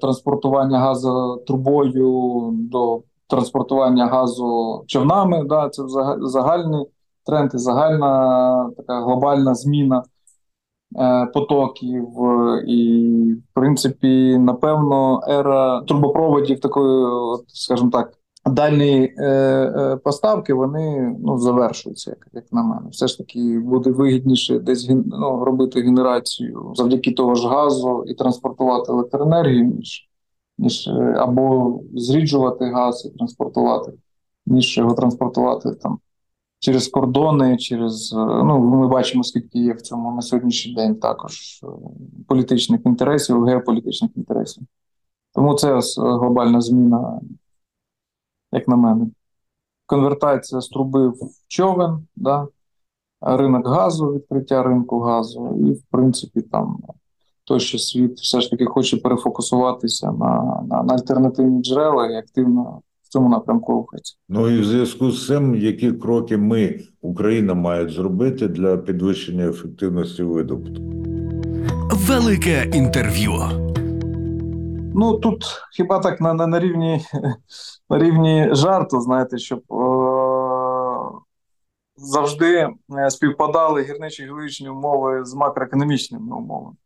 транспортування 0.00 0.78
газу 0.78 1.42
трубою 1.46 2.50
до 2.52 3.02
транспортування 3.26 4.06
газу 4.06 4.84
човнами. 4.86 5.44
Да, 5.44 5.68
Це 5.68 5.82
загальний 6.20 6.86
тренд 7.26 7.50
і 7.54 7.58
загальна 7.58 8.70
така 8.76 9.00
глобальна 9.04 9.54
зміна. 9.54 10.02
Е, 10.98 11.26
потоків, 11.26 12.08
і, 12.66 13.12
в 13.34 13.54
принципі, 13.54 14.38
напевно, 14.38 15.20
ера 15.28 15.80
трубопроводів 15.80 16.60
такої, 16.60 17.06
скажімо 17.46 17.90
так, 17.90 18.12
дальні 18.50 19.14
е, 19.18 19.24
е, 19.26 19.96
поставки 19.96 20.54
вони 20.54 21.16
ну, 21.20 21.38
завершуються, 21.38 22.10
як 22.10 22.28
як 22.32 22.52
на 22.52 22.62
мене. 22.62 22.88
Все 22.90 23.06
ж 23.06 23.18
таки 23.18 23.58
буде 23.58 23.90
вигідніше 23.90 24.58
десь 24.58 24.88
ну, 25.06 25.44
робити 25.44 25.80
генерацію 25.80 26.72
завдяки 26.74 27.12
того 27.12 27.34
ж 27.34 27.48
газу 27.48 28.04
і 28.06 28.14
транспортувати 28.14 28.92
електроенергію, 28.92 29.64
ніж 29.64 30.08
ніж 30.58 30.88
е, 30.88 31.14
або 31.18 31.80
зріджувати 31.94 32.64
газ 32.64 33.10
і 33.14 33.18
транспортувати, 33.18 33.92
ніж 34.46 34.78
його 34.78 34.94
транспортувати 34.94 35.74
там 35.74 35.98
через 36.58 36.88
кордони, 36.88 37.56
через 37.56 38.12
е, 38.12 38.16
ну 38.16 38.58
ми 38.58 38.88
бачимо, 38.88 39.24
скільки 39.24 39.58
є 39.58 39.72
в 39.72 39.80
цьому 39.80 40.12
на 40.12 40.22
сьогоднішній 40.22 40.74
день 40.74 40.94
також 40.94 41.60
е, 41.62 41.66
політичних 42.28 42.80
інтересів, 42.84 43.44
геополітичних 43.44 44.10
інтересів. 44.16 44.62
Тому 45.34 45.54
це 45.54 45.80
глобальна 45.96 46.60
зміна, 46.60 47.20
як 48.56 48.68
на 48.68 48.76
мене. 48.76 49.06
Конвертація 49.86 50.60
з 50.60 50.68
труби 50.68 51.08
в 51.08 51.18
човен, 51.48 52.06
да? 52.16 52.48
ринок 53.20 53.68
газу, 53.68 54.06
відкриття 54.06 54.62
ринку 54.62 54.98
газу, 54.98 55.58
і, 55.66 55.72
в 55.72 55.82
принципі, 55.90 56.40
там 56.40 56.78
той, 57.44 57.60
що 57.60 57.78
світ 57.78 58.18
все 58.18 58.40
ж 58.40 58.50
таки 58.50 58.64
хоче 58.64 58.96
перефокусуватися 58.96 60.12
на 60.12 60.62
на, 60.68 60.82
на 60.82 60.94
альтернативні 60.94 61.62
джерела 61.62 62.06
і 62.06 62.14
активно 62.14 62.80
в 63.02 63.08
цьому 63.08 63.28
напрямку 63.28 63.72
рухається. 63.72 64.16
Ну 64.28 64.48
і 64.48 64.60
в 64.60 64.64
зв'язку 64.64 65.10
з 65.10 65.26
цим, 65.26 65.54
які 65.54 65.92
кроки 65.92 66.36
ми, 66.36 66.80
Україна, 67.00 67.54
має 67.54 67.88
зробити 67.88 68.48
для 68.48 68.76
підвищення 68.76 69.48
ефективності 69.48 70.22
видобутку? 70.22 70.82
Велике 71.90 72.70
інтерв'ю. 72.74 73.32
Ну 74.98 75.18
тут 75.18 75.44
хіба 75.72 75.98
так 75.98 76.20
на 76.20 76.34
на, 76.34 76.46
на 76.46 76.60
рівні 76.60 77.00
на 77.90 77.98
рівні 77.98 78.48
жарту, 78.52 79.00
знаєте, 79.00 79.38
щоб 79.38 79.58
е, 79.72 79.76
завжди 81.96 82.68
е, 82.98 83.10
співпадали 83.10 83.82
гірничі 83.82 84.24
геологічні 84.24 84.68
умови 84.68 85.24
з 85.24 85.34
макроекономічними 85.34 86.36
умовами. 86.36 86.76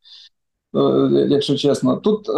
Е, 0.75 1.27
якщо 1.29 1.57
чесно, 1.57 1.97
тут 1.97 2.29
е, 2.29 2.33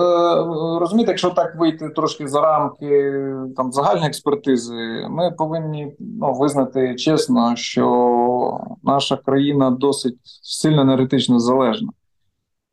розумієте, 0.81 1.13
якщо 1.13 1.31
так 1.31 1.57
вийти 1.57 1.89
трошки 1.89 2.29
за 2.29 2.41
рамки 2.41 3.15
там 3.57 3.73
загальної 3.73 4.07
експертизи, 4.07 5.07
ми 5.11 5.31
повинні 5.31 5.97
ну, 5.99 6.33
визнати 6.33 6.95
чесно, 6.95 7.57
що 7.57 8.61
наша 8.83 9.17
країна 9.17 9.71
досить 9.71 10.19
сильно 10.43 10.83
енергетично 10.83 11.39
залежна, 11.41 11.93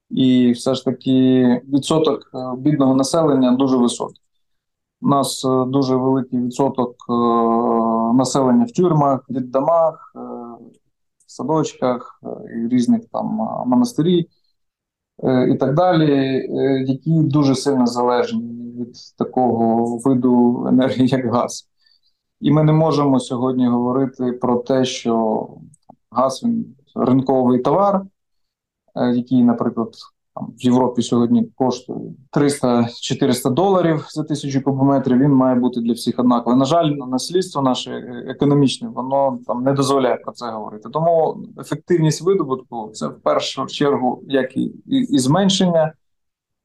і 0.09 0.51
все 0.51 0.75
ж 0.75 0.85
таки 0.85 1.61
відсоток 1.73 2.31
е, 2.33 2.55
бідного 2.57 2.95
населення 2.95 3.51
дуже 3.51 3.77
високий. 3.77 4.21
У 5.01 5.07
нас 5.07 5.41
дуже 5.67 5.95
великий 5.95 6.39
відсоток 6.39 6.95
населення 8.15 8.65
в 8.65 8.71
тюрмах, 8.71 9.25
в 9.29 9.41
домах, 9.41 10.11
в 11.27 11.31
садочках 11.31 12.21
і 12.55 12.67
різних 12.67 13.01
там 13.11 13.25
монастирі. 13.65 14.27
Е, 15.23 15.49
і 15.49 15.57
так 15.57 15.75
далі, 15.75 16.11
е, 16.13 16.83
які 16.87 17.23
дуже 17.23 17.55
сильно 17.55 17.85
залежні 17.85 18.73
від 18.79 18.95
такого 19.17 19.97
виду 19.97 20.65
енергії, 20.67 21.07
як 21.07 21.33
газ. 21.33 21.69
І 22.41 22.51
ми 22.51 22.63
не 22.63 22.73
можемо 22.73 23.19
сьогодні 23.19 23.67
говорити 23.67 24.31
про 24.31 24.55
те, 24.57 24.85
що 24.85 25.47
газ 26.11 26.43
він 26.43 26.75
ринковий 26.95 27.59
товар, 27.59 27.95
е, 27.95 28.05
який, 28.95 29.43
наприклад, 29.43 29.89
там, 30.35 30.53
в 30.57 30.65
Європі 30.65 31.01
сьогодні 31.01 31.51
коштує 31.55 31.99
300-400 32.31 33.53
доларів 33.53 34.05
за 34.09 34.23
тисячу 34.23 34.61
кубометрів. 34.61 35.17
Він 35.17 35.31
має 35.31 35.55
бути 35.55 35.81
для 35.81 35.93
всіх 35.93 36.19
однаковий. 36.19 36.59
На 36.59 36.65
жаль, 36.65 36.85
наслідство 36.85 37.61
наше 37.61 37.91
економічне, 38.27 38.89
воно 38.89 39.39
там 39.47 39.63
не 39.63 39.73
дозволяє 39.73 40.15
про 40.15 40.31
це 40.31 40.51
говорити. 40.51 40.89
Тому 40.89 41.37
ефективність 41.59 42.21
видобутку 42.21 42.89
це 42.93 43.07
в 43.07 43.19
першу 43.19 43.65
чергу 43.65 44.23
як 44.27 44.57
і, 44.57 44.61
і, 44.85 44.97
і 44.97 45.19
зменшення. 45.19 45.93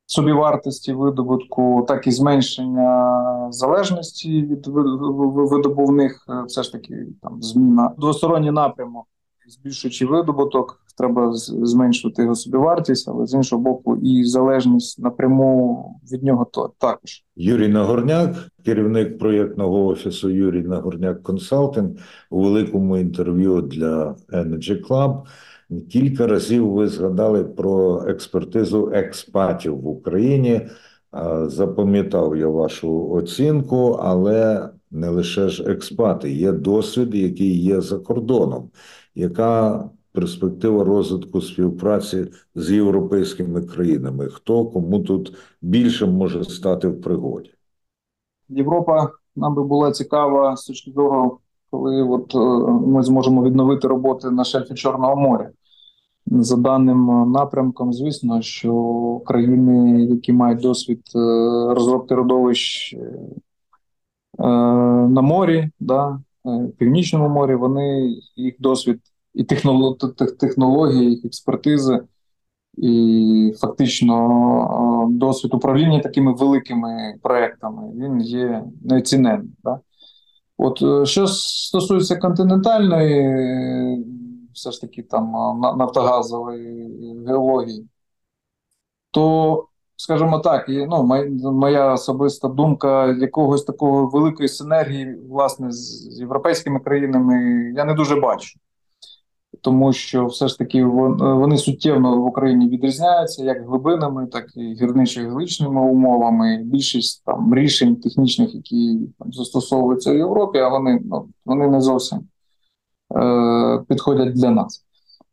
Собівартості 0.07 0.93
видобутку, 0.93 1.85
так 1.89 2.07
і 2.07 2.11
зменшення 2.11 3.49
залежності 3.51 4.43
від 4.43 4.66
видобувних, 4.66 6.27
все 6.47 6.62
ж 6.62 6.72
таки 6.72 7.07
там 7.22 7.43
зміна 7.43 7.95
двосторонній 7.99 8.51
напрямок 8.51 9.07
збільшуючи 9.49 10.07
видобуток, 10.07 10.81
треба 10.99 11.31
зменшувати 11.35 12.23
його 12.23 12.35
собівартість, 12.35 13.09
але 13.09 13.27
з 13.27 13.35
іншого 13.35 13.63
боку, 13.63 13.97
і 13.97 14.25
залежність 14.25 14.99
напряму 14.99 16.01
від 16.13 16.23
нього 16.23 16.47
то 16.53 16.73
також. 16.79 17.25
Юрій 17.37 17.69
Нагорняк, 17.69 18.37
керівник 18.65 19.19
проєктного 19.19 19.87
офісу 19.87 20.31
Юрій 20.31 20.63
Нагорняк 20.63 21.23
Консалтинг, 21.23 21.91
у 22.31 22.43
великому 22.43 22.99
інтерв'ю 22.99 23.61
для 23.61 24.17
Energy 24.33 24.87
Club 24.89 25.23
кілька 25.91 26.27
разів 26.27 26.71
ви 26.71 26.89
згадали 26.89 27.45
про 27.45 28.05
експертизу 28.09 28.91
експатів 28.95 29.77
в 29.77 29.87
Україні. 29.87 30.61
Запам'ятав 31.47 32.37
я 32.37 32.49
вашу 32.49 33.11
оцінку, 33.11 33.99
але 34.03 34.69
не 34.91 35.09
лише 35.09 35.49
ж 35.49 35.65
експати, 35.65 36.33
є 36.33 36.53
досвід, 36.53 37.15
який 37.15 37.63
є 37.63 37.81
за 37.81 37.99
кордоном. 37.99 38.71
Яка 39.15 39.85
перспектива 40.12 40.85
розвитку 40.85 41.41
співпраці 41.41 42.27
з 42.55 42.71
європейськими 42.71 43.62
країнами? 43.62 44.27
Хто 44.27 44.67
кому 44.67 45.01
тут 45.01 45.37
більше 45.62 46.07
може 46.07 46.45
стати 46.45 46.89
в 46.89 47.01
пригоді? 47.01 47.51
Європа 48.49 49.11
нам 49.37 49.55
би 49.55 49.65
була 49.65 49.93
цікава 49.93 50.57
з 50.57 50.65
точки 50.65 50.91
зору, 50.91 51.39
коли 51.71 52.03
от, 52.03 52.35
е, 52.35 52.39
ми 52.87 53.03
зможемо 53.03 53.45
відновити 53.45 53.89
роботи 53.89 54.31
на 54.31 54.45
шельфі 54.45 54.75
Чорного 54.75 55.17
моря. 55.17 55.51
За 56.27 56.57
даним 56.57 57.33
напрямком, 57.33 57.93
звісно, 57.93 58.43
що 58.43 59.23
країни, 59.27 60.05
які 60.05 60.33
мають 60.33 60.61
досвід 60.61 61.01
е, 61.15 61.19
розробки 61.75 62.15
родовищ 62.15 62.95
е, 62.95 64.47
на 65.09 65.23
морі, 65.23 65.71
да, 65.81 66.21
Північному 66.79 67.29
морі, 67.29 67.55
вони 67.55 68.17
їх 68.37 68.55
досвід 68.59 69.01
і 69.35 69.45
технолог, 69.45 69.97
технології, 70.41 71.11
їх 71.11 71.25
експертизи, 71.25 72.01
і 72.77 73.55
фактично 73.59 75.09
е, 75.11 75.19
досвід 75.19 75.55
управління 75.55 76.01
такими 76.01 76.35
великими 76.35 77.15
проектами 77.23 77.93
він 77.95 78.21
є 78.21 78.65
неоціненним. 78.85 79.53
Да? 79.65 79.81
От 80.59 80.83
е, 80.83 81.07
що 81.07 81.27
стосується 81.27 82.17
континентальної, 82.17 83.19
е, 83.19 83.99
все 84.53 84.73
ж 84.73 84.81
таки 84.81 85.03
там 85.03 85.37
е, 85.37 85.77
нафтогазової 85.77 87.25
геології, 87.27 87.89
то, 89.11 89.69
скажімо 89.97 90.39
так, 90.39 90.69
і, 90.69 90.87
ну, 90.87 91.25
моя 91.53 91.93
особиста 91.93 92.49
думка 92.49 93.07
якогось 93.07 93.65
такого 93.65 94.07
великої 94.07 94.49
синергії, 94.49 95.17
власне, 95.31 95.73
з, 95.73 96.21
європейськими 96.21 96.81
країнами 96.81 97.35
я 97.77 97.85
не 97.85 97.95
дуже 97.95 98.17
бачу. 98.17 98.59
Тому 99.61 99.93
що 99.93 100.27
все 100.27 100.49
ж 100.49 100.59
таки 100.59 100.85
вони 100.85 101.59
суттєво 101.59 102.17
в 102.17 102.27
Україні 102.27 102.69
відрізняються 102.69 103.45
як 103.45 103.67
глибинами, 103.69 104.27
так 104.27 104.57
і 104.57 104.61
гірничо-геологічними 104.61 105.81
умовами. 105.81 106.63
Більшість 106.65 107.25
там 107.25 107.55
рішень 107.55 107.97
технічних, 107.97 108.55
які 108.55 109.01
там 109.19 109.33
застосовуються 109.33 110.13
в 110.13 110.17
Європі, 110.17 110.59
а 110.59 110.69
вони, 110.69 111.01
ну, 111.05 111.29
вони 111.45 111.69
не 111.69 111.81
зовсім 111.81 112.19
е, 113.17 113.85
підходять 113.89 114.33
для 114.33 114.51
нас. 114.51 114.85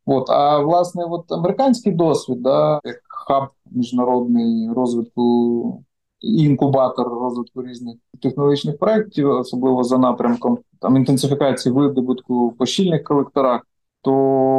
От, 0.06 0.30
а 0.30 0.60
власне, 0.60 1.06
от 1.06 1.32
американський 1.32 1.92
досвід, 1.92 2.42
да, 2.42 2.80
як 2.84 3.11
хаб 3.28 3.44
міжнародний 3.72 4.70
розвитку, 4.76 5.84
інкубатор 6.20 7.08
розвитку 7.08 7.64
різних 7.64 7.96
технологічних 8.22 8.78
проєктів, 8.78 9.30
особливо 9.30 9.84
за 9.84 9.98
напрямком 9.98 10.58
там 10.82 10.98
інтенсифікації 10.98 11.76
видобутку 11.76 12.48
в 12.48 12.58
пощільних 12.58 13.04
колекторах, 13.04 13.62
то 14.02 14.12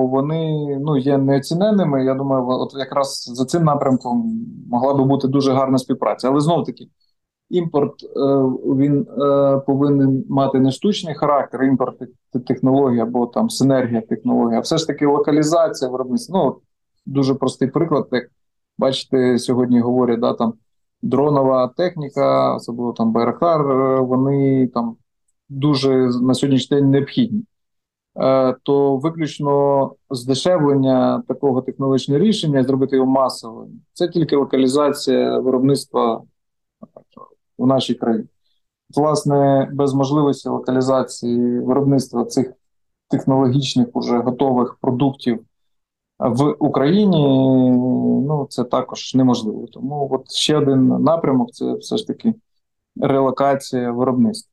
вони 0.06 0.78
ну 0.80 0.96
є 0.96 1.18
неоціненними. 1.18 2.04
Я 2.04 2.14
думаю, 2.14 2.48
от 2.48 2.74
якраз 2.74 3.24
за 3.34 3.44
цим 3.44 3.64
напрямком 3.64 4.46
могла 4.70 4.94
би 4.94 5.04
бути 5.04 5.28
дуже 5.28 5.52
гарна 5.52 5.78
співпраця. 5.78 6.28
Але 6.28 6.40
знов 6.40 6.64
таки, 6.64 6.88
імпорт 7.50 7.92
е, 8.02 8.08
він 8.76 9.06
е, 9.22 9.58
повинен 9.66 10.24
мати 10.28 10.60
не 10.60 10.70
штучний 10.70 11.14
характер, 11.14 11.62
імпорт 11.62 11.98
те- 11.98 12.38
технологій 12.38 13.00
або 13.00 13.26
там 13.26 13.50
синергія 13.50 14.00
технологій, 14.00 14.56
а 14.56 14.60
все 14.60 14.78
ж 14.78 14.86
таки 14.86 15.06
локалізація 15.06 15.90
виробництва. 15.90 16.44
Ну, 16.44 16.56
дуже 17.06 17.34
простий 17.34 17.68
приклад, 17.68 18.08
як 18.12 18.24
бачите, 18.78 19.38
сьогодні 19.38 19.80
говорять, 19.80 20.20
да, 20.20 20.32
там 20.32 20.54
дронова 21.02 21.68
техніка, 21.68 22.54
особливо 22.54 22.92
там 22.92 23.12
Байрактар, 23.12 23.60
е, 23.60 24.00
вони 24.00 24.66
там 24.66 24.96
дуже 25.48 25.90
на 26.20 26.34
сьогоднішній 26.34 26.76
день 26.76 26.90
необхідні. 26.90 27.44
Е, 28.16 28.54
То 28.62 28.96
виключно 28.96 29.92
здешевлення 30.10 31.22
такого 31.28 31.62
технологічного 31.62 32.20
рішення 32.20 32.64
зробити 32.64 32.96
його 32.96 33.10
масовим. 33.10 33.80
Це 33.92 34.08
тільки 34.08 34.36
локалізація 34.36 35.38
виробництва 35.38 36.22
в 37.58 37.66
нашій 37.66 37.94
країні. 37.94 38.24
Власне, 38.96 39.68
без 39.72 39.94
можливості 39.94 40.48
локалізації 40.48 41.60
виробництва 41.60 42.24
цих 42.24 42.52
технологічних 43.08 43.86
уже 43.92 44.18
готових 44.18 44.76
продуктів 44.80 45.44
в 46.28 46.56
Україні, 46.58 47.16
ну 48.26 48.46
це 48.50 48.64
також 48.64 49.14
неможливо. 49.14 49.66
Тому 49.72 50.08
от 50.12 50.32
ще 50.32 50.56
один 50.56 50.86
напрямок 50.86 51.52
це 51.52 51.74
все 51.74 51.96
ж 51.96 52.06
таки 52.06 52.34
релокація 53.00 53.92
виробництва. 53.92 54.52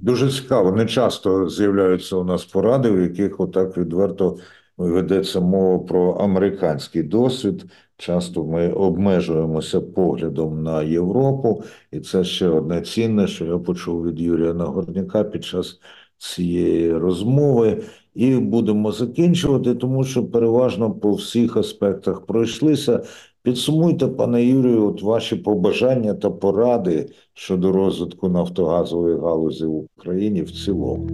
Дуже 0.00 0.30
цікаво. 0.30 0.72
Не 0.72 0.86
часто 0.86 1.48
з'являються 1.48 2.16
у 2.16 2.24
нас 2.24 2.44
поради, 2.44 2.90
в 2.90 3.00
яких 3.00 3.40
отак 3.40 3.76
відверто 3.76 4.36
ведеться 4.76 5.40
мова 5.40 5.84
про 5.84 6.12
американський 6.12 7.02
досвід. 7.02 7.64
Часто 7.96 8.44
ми 8.44 8.72
обмежуємося 8.72 9.80
поглядом 9.80 10.62
на 10.62 10.82
Європу, 10.82 11.62
і 11.90 12.00
це 12.00 12.24
ще 12.24 12.48
одне 12.48 12.80
цінне, 12.80 13.26
що 13.26 13.44
я 13.44 13.58
почув 13.58 14.06
від 14.06 14.20
Юрія 14.20 14.54
Нагорняка 14.54 15.24
під 15.24 15.44
час 15.44 15.80
цієї 16.24 16.92
розмови. 16.92 17.82
І 18.14 18.36
будемо 18.36 18.92
закінчувати, 18.92 19.74
тому 19.74 20.04
що 20.04 20.26
переважно 20.26 20.90
по 20.90 21.12
всіх 21.12 21.56
аспектах 21.56 22.26
пройшлися. 22.26 23.02
Підсумуйте, 23.42 24.06
пане 24.06 24.44
Юрію, 24.44 24.88
от 24.88 25.02
ваші 25.02 25.36
побажання 25.36 26.14
та 26.14 26.30
поради 26.30 27.08
щодо 27.34 27.72
розвитку 27.72 28.28
нафтогазової 28.28 29.18
галузі 29.20 29.66
в 29.66 29.74
Україні 29.74 30.42
в 30.42 30.50
цілому. 30.50 31.08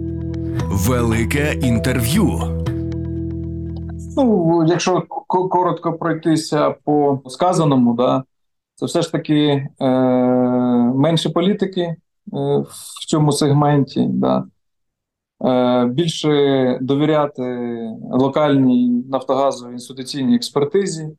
Велике 0.69 1.53
інтерв'ю. 1.61 2.29
Ну, 4.17 4.65
якщо 4.67 5.03
коротко 5.27 5.93
пройтися 5.93 6.75
по 6.83 7.19
сказаному, 7.27 7.93
да, 7.93 8.23
це 8.75 8.85
все 8.85 9.01
ж 9.01 9.11
таки 9.11 9.67
е, 9.81 9.89
менше 10.95 11.29
політики 11.29 11.81
е, 11.81 11.97
в 12.69 13.05
цьому 13.07 13.31
сегменті, 13.31 14.07
да, 14.09 14.43
більше 15.89 16.77
довіряти 16.81 17.43
локальній 18.11 19.03
нафтогазовій 19.09 19.71
інституційній 19.71 20.35
експертизі, 20.35 21.09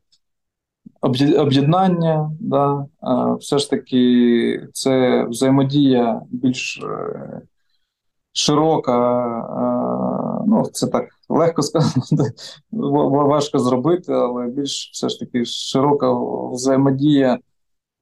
об'єднання, 1.37 2.31
да, 2.39 2.85
е, 3.03 3.35
все 3.39 3.57
ж 3.57 3.69
таки 3.69 4.67
це 4.73 5.23
взаємодія 5.23 6.21
більш 6.31 6.79
е, 6.83 7.41
широка, 8.33 9.19
е, 10.41 10.43
ну 10.47 10.63
це 10.71 10.87
так 10.87 11.05
легко 11.29 11.61
сказати, 11.61 12.31
ва- 12.71 13.07
ва- 13.07 13.23
важко 13.23 13.59
зробити, 13.59 14.13
але 14.13 14.47
більш 14.47 14.89
все 14.93 15.09
ж 15.09 15.19
таки 15.19 15.45
широка 15.45 16.13
взаємодія 16.51 17.39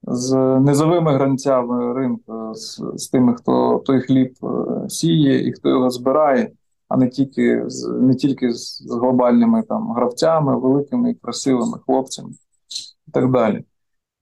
з 0.03 0.35
низовими 0.59 1.13
гранцями 1.13 1.93
ринку, 1.93 2.51
з, 2.53 2.83
з 2.95 3.07
тими, 3.09 3.35
хто 3.35 3.83
той 3.85 4.01
хліб 4.01 4.33
е, 4.43 4.47
сіє 4.89 5.47
і 5.47 5.51
хто 5.51 5.69
його 5.69 5.89
збирає, 5.89 6.51
а 6.87 6.97
не 6.97 7.09
тільки 7.09 7.63
з 7.67 7.87
не 7.87 8.15
тільки 8.15 8.53
з, 8.53 8.87
глобальними 8.91 9.63
там 9.63 9.91
гравцями, 9.91 10.59
великими 10.59 11.11
і 11.11 11.15
красивими 11.15 11.77
хлопцями 11.85 12.29
і 13.07 13.11
так 13.11 13.31
далі. 13.31 13.63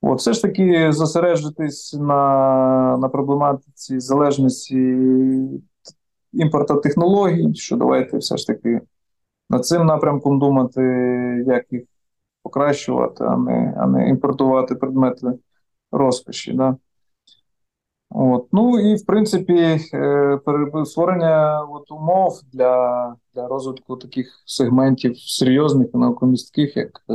От, 0.02 0.20
все 0.20 0.34
ж 0.34 0.42
таки 0.42 0.92
зосереджуватись 0.92 1.94
на, 1.94 2.98
на 2.98 3.10
проблематиці 3.10 4.00
залежності 4.00 4.98
імпорту 6.34 6.76
технологій, 6.76 7.54
що 7.54 7.76
давайте 7.76 8.18
все 8.18 8.38
ж 8.38 8.48
таки 8.48 8.82
над 9.50 9.66
цим 9.66 9.86
напрямком 9.86 10.40
думати, 10.40 10.82
як 11.48 11.66
їх 11.72 11.84
покращувати, 12.44 13.24
а 13.24 13.38
не, 13.38 13.74
а 13.78 13.88
не 13.88 14.10
імпортувати 14.10 14.76
предмети 14.76 15.28
розкоші. 15.92 16.54
Да? 16.54 16.78
От. 18.12 18.48
Ну 18.52 18.80
і 18.80 18.96
в 18.96 19.06
принципі, 19.06 19.80
е, 19.94 20.40
створення 20.86 21.64
от, 21.64 21.92
умов 21.92 22.42
для, 22.54 23.16
для 23.34 23.48
розвитку 23.48 23.96
таких 23.96 24.44
сегментів 24.46 25.18
серйозних 25.18 25.88
наукомістких, 25.94 26.78
як 26.78 27.02
е, 27.10 27.14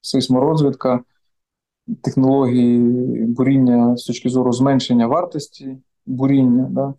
сейсморозвідка, 0.00 1.00
технології 2.02 2.78
буріння 3.26 3.96
з 3.96 4.04
точки 4.04 4.28
зору 4.28 4.52
зменшення 4.52 5.06
вартості 5.06 5.78
буріння. 6.06 6.66
Да? 6.70 6.94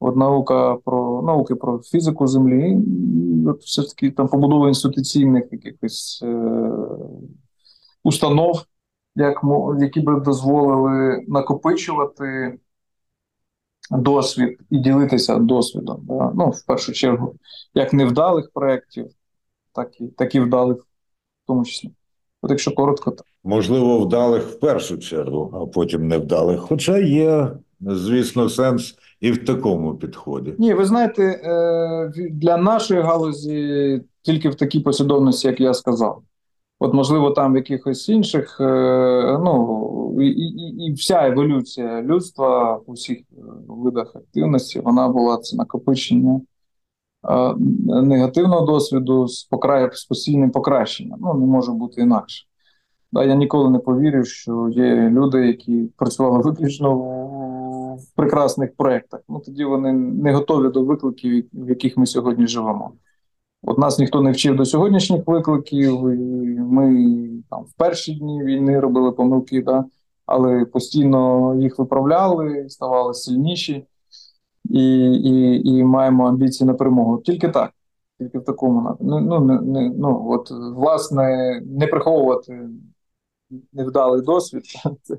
От 0.00 0.16
наука 0.16 0.76
про 0.84 1.22
науки 1.22 1.54
про 1.54 1.78
фізику 1.78 2.26
землі, 2.26 2.78
от 3.46 3.62
все 3.62 3.82
таки 3.82 4.10
там 4.10 4.28
побудова 4.28 4.68
інституційних 4.68 5.44
якихось 5.52 6.20
е, 6.24 6.72
установ, 8.04 8.64
як, 9.16 9.40
які 9.80 10.00
би 10.00 10.20
дозволили 10.20 11.24
накопичувати 11.28 12.58
досвід 13.90 14.58
і 14.70 14.78
ділитися 14.78 15.36
досвідом. 15.36 16.00
Да? 16.02 16.32
Ну, 16.34 16.50
в 16.50 16.66
першу 16.66 16.92
чергу, 16.92 17.34
як 17.74 17.92
невдалих 17.92 18.50
проєктів, 18.54 19.06
так 19.72 20.00
і, 20.00 20.06
так 20.06 20.34
і 20.34 20.40
вдалих, 20.40 20.78
в 20.78 21.46
тому 21.46 21.64
числі. 21.64 21.90
От 22.42 22.50
якщо 22.50 22.74
коротко, 22.74 23.10
так. 23.10 23.26
Можливо, 23.44 23.98
вдалих 23.98 24.42
в 24.42 24.58
першу 24.58 24.98
чергу, 24.98 25.50
а 25.54 25.66
потім 25.66 26.08
невдалих. 26.08 26.60
Хоча 26.60 26.98
є, 26.98 27.50
звісно, 27.80 28.48
сенс 28.48 28.94
і 29.20 29.32
в 29.32 29.44
такому 29.44 29.94
підході. 29.94 30.54
Ні, 30.58 30.74
ви 30.74 30.84
знаєте, 30.84 31.22
е, 31.22 32.12
для 32.30 32.56
нашої 32.56 33.00
галузі 33.00 34.00
тільки 34.22 34.48
в 34.48 34.54
такій 34.54 34.80
послідовності, 34.80 35.48
як 35.48 35.60
я 35.60 35.74
сказав. 35.74 36.22
От, 36.82 36.94
можливо, 36.94 37.30
там 37.30 37.52
в 37.52 37.56
якихось 37.56 38.08
інших, 38.08 38.60
е, 38.60 39.38
ну, 39.44 40.16
і, 40.20 40.26
і, 40.26 40.86
і 40.86 40.92
вся 40.92 41.26
еволюція 41.26 42.02
людства 42.02 42.80
у 42.86 42.92
всіх 42.92 43.18
е, 43.18 43.24
видах 43.68 44.16
активності, 44.16 44.80
вона 44.80 45.08
була 45.08 45.36
це 45.36 45.56
накопичення 45.56 46.40
е, 47.30 47.54
негативного 48.02 48.66
досвіду 48.66 49.28
з, 49.28 49.44
покра... 49.44 49.90
з 49.92 50.04
постійним 50.04 50.50
покращенням. 50.50 51.18
Ну, 51.22 51.34
не 51.34 51.46
може 51.46 51.72
бути 51.72 52.00
інакше. 52.00 52.46
Да, 53.12 53.24
я 53.24 53.34
ніколи 53.34 53.70
не 53.70 53.78
повірю, 53.78 54.24
що 54.24 54.68
є 54.72 55.10
люди, 55.10 55.46
які 55.46 55.88
працювали 55.96 56.38
виключно 56.38 56.94
в, 56.94 57.96
в 57.96 58.14
прекрасних 58.16 58.76
проєктах. 58.76 59.20
Ну 59.28 59.42
тоді 59.46 59.64
вони 59.64 59.92
не 59.92 60.32
готові 60.32 60.72
до 60.72 60.84
викликів, 60.84 61.44
в 61.52 61.68
яких 61.68 61.96
ми 61.96 62.06
сьогодні 62.06 62.46
живемо. 62.46 62.92
От 63.62 63.78
нас 63.78 63.98
ніхто 63.98 64.20
не 64.20 64.32
вчив 64.32 64.56
до 64.56 64.64
сьогоднішніх 64.64 65.26
викликів, 65.26 66.10
і 66.10 66.60
ми 66.60 67.28
там 67.50 67.62
в 67.64 67.72
перші 67.76 68.14
дні 68.14 68.44
війни 68.44 68.80
робили 68.80 69.12
помилки, 69.12 69.62
да, 69.62 69.84
але 70.26 70.64
постійно 70.64 71.54
їх 71.60 71.78
виправляли, 71.78 72.68
ставали 72.68 73.14
сильніші 73.14 73.86
і, 74.64 75.12
і, 75.12 75.68
і 75.68 75.84
маємо 75.84 76.28
амбіції 76.28 76.66
на 76.66 76.74
перемогу. 76.74 77.18
Тільки 77.18 77.48
так, 77.48 77.72
тільки 78.18 78.38
в 78.38 78.44
такому 78.44 78.80
напрямку. 78.82 79.04
Ну, 79.04 79.20
ну, 79.20 79.40
не, 79.40 79.60
не, 79.60 79.94
ну, 79.98 80.26
от, 80.30 80.50
власне, 80.50 81.60
не 81.66 81.86
приховувати 81.86 82.68
невдалий 83.72 84.22
досвід. 84.22 84.62
Це, 85.02 85.16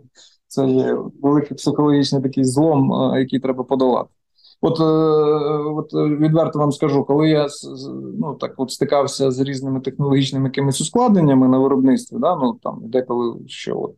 це 0.48 0.68
є 0.68 0.98
великий 1.22 1.58
психологічний 1.58 2.22
такий 2.22 2.44
злом, 2.44 2.94
е, 2.94 3.20
який 3.20 3.40
треба 3.40 3.64
подолати. 3.64 4.10
От, 4.66 4.80
е, 4.80 4.84
от 5.70 5.94
відверто 5.94 6.60
вам 6.60 6.72
скажу, 6.72 7.04
коли 7.04 7.30
я 7.30 7.48
ну, 8.20 8.36
так 8.36 8.54
от 8.58 8.72
стикався 8.72 9.32
з 9.32 9.40
різними 9.40 9.80
технологічними 9.80 10.46
якимись 10.46 10.82
ускладненнями 10.82 11.48
на 11.48 11.60
виробництві, 11.60 12.18
да, 12.20 12.36
ну, 12.36 12.60
там, 12.64 12.82
деколи 12.84 13.40
що 13.48 13.80
от, 13.80 13.96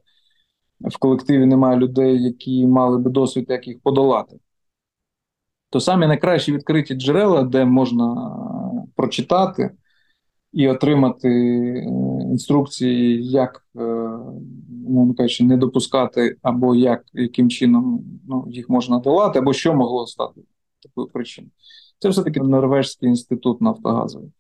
в 0.94 0.98
колективі 0.98 1.46
немає 1.46 1.78
людей, 1.78 2.24
які 2.24 2.68
мали 2.68 2.98
би 2.98 3.12
досвід, 3.12 3.46
як 3.50 3.68
їх 3.68 3.80
подолати, 3.84 4.36
то 5.70 5.80
самі 5.80 6.08
найкращі 6.08 6.54
відкриті 6.54 6.96
джерела, 6.96 7.44
де 7.44 7.66
можна 7.66 8.32
прочитати 8.96 9.72
і 10.54 10.68
отримати 10.68 11.30
е, 11.30 11.84
інструкції, 12.32 13.28
як, 13.28 13.62
умовно 14.88 15.14
кажучи, 15.18 15.44
не 15.44 15.58
допускати, 15.58 16.38
або 16.42 16.76
як, 16.76 17.04
яким 17.14 17.50
чином 17.50 18.04
ну, 18.28 18.46
їх 18.50 18.70
можна 18.70 19.00
долати, 19.00 19.40
або 19.40 19.54
що 19.54 19.74
могло 19.74 20.08
стати 20.08 20.42
такою 20.84 21.08
причиною. 21.08 21.52
Це 22.00 22.10
все-таки 22.10 22.40
Норвежський 22.40 23.10
інститут 23.10 23.62
нафтогазовий. 23.62 24.32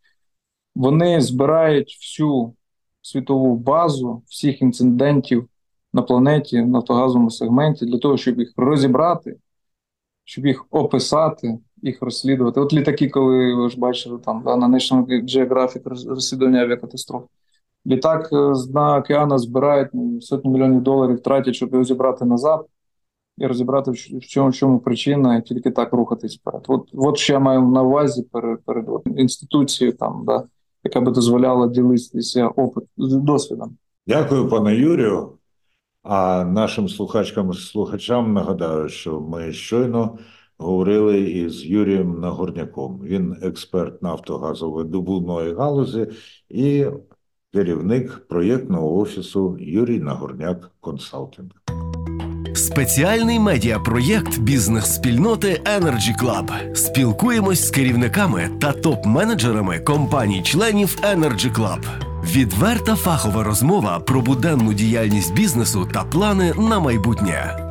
Вони 0.75 1.21
збирають 1.21 1.97
всю 2.01 2.53
світову 3.01 3.55
базу 3.55 4.23
всіх 4.27 4.61
інцидентів 4.61 5.47
на 5.93 6.01
планеті 6.01 6.61
в 6.61 6.67
нафтогазовому 6.67 7.31
сегменті 7.31 7.85
для 7.85 7.97
того, 7.97 8.17
щоб 8.17 8.39
їх 8.39 8.53
розібрати, 8.57 9.37
щоб 10.23 10.45
їх 10.45 10.65
описати, 10.69 11.59
їх 11.81 12.01
розслідувати. 12.01 12.59
От 12.59 12.73
літаки, 12.73 13.09
коли 13.09 13.55
ви 13.55 13.69
ж 13.69 13.79
бачили 13.79 14.19
там 14.19 14.43
да, 14.45 14.55
на 14.55 14.67
National 14.67 15.05
Geographic 15.07 16.09
розслідування 16.09 16.61
авіакатастроф. 16.61 17.23
Літак 17.87 18.29
е, 18.33 18.55
з 18.55 18.67
дна 18.67 18.97
океану 18.97 19.37
збирають 19.37 19.89
ну, 19.93 20.21
сотні 20.21 20.51
мільйонів 20.51 20.81
доларів, 20.81 21.19
тратять, 21.19 21.55
щоб 21.55 21.71
його 21.71 21.83
зібрати 21.83 22.25
назад 22.25 22.65
і 23.37 23.47
розібрати, 23.47 23.91
в 23.91 24.19
чому, 24.27 24.49
в 24.49 24.53
чому 24.53 24.79
причина, 24.79 25.37
і 25.37 25.41
тільки 25.41 25.71
так 25.71 25.93
рухатись 25.93 26.37
вперед. 26.37 26.65
От, 26.67 26.89
от 26.93 27.29
я 27.29 27.39
маю 27.39 27.61
на 27.61 27.83
увазі 27.83 28.23
перед, 28.31 28.65
перед 28.65 28.85
інституцією, 29.17 29.97
там, 29.97 30.23
да, 30.27 30.43
яка 30.83 31.01
би 31.01 31.11
дозволяла 31.11 31.67
ділитися 31.67 32.47
опит 32.47 32.83
досвідом. 32.97 33.77
Дякую, 34.07 34.49
пане 34.49 34.75
Юрію. 34.75 35.31
А 36.03 36.43
нашим 36.43 36.89
слухачкам 36.89 37.53
слухачам 37.53 38.33
нагадаю, 38.33 38.89
що 38.89 39.19
ми 39.19 39.51
щойно 39.51 40.17
говорили 40.57 41.19
із 41.19 41.65
Юрієм 41.65 42.19
Нагорняком. 42.19 43.01
Він 43.03 43.35
експерт 43.41 44.03
нафтогазової 44.03 44.87
добувної 44.87 45.53
галузі 45.53 46.07
і 46.49 46.85
керівник 47.53 48.27
проєктного 48.27 48.97
офісу 48.97 49.57
Юрій 49.59 49.99
Нагорняк 49.99 50.71
Консалтинг. 50.79 51.51
Спеціальний 52.53 53.39
медіапроєкт 53.39 54.39
бізнес-спільноти 54.39 55.61
Energy 55.79 56.21
Club. 56.21 56.75
Спілкуємось 56.75 57.67
з 57.67 57.69
керівниками 57.69 58.49
та 58.61 58.71
топ-менеджерами 58.71 59.79
компаній-членів 59.79 60.97
Energy 61.15 61.53
Club. 61.53 61.79
Відверта 62.31 62.95
фахова 62.95 63.43
розмова 63.43 63.99
про 63.99 64.21
буденну 64.21 64.73
діяльність 64.73 65.33
бізнесу 65.33 65.89
та 65.93 66.03
плани 66.03 66.53
на 66.57 66.79
майбутнє. 66.79 67.64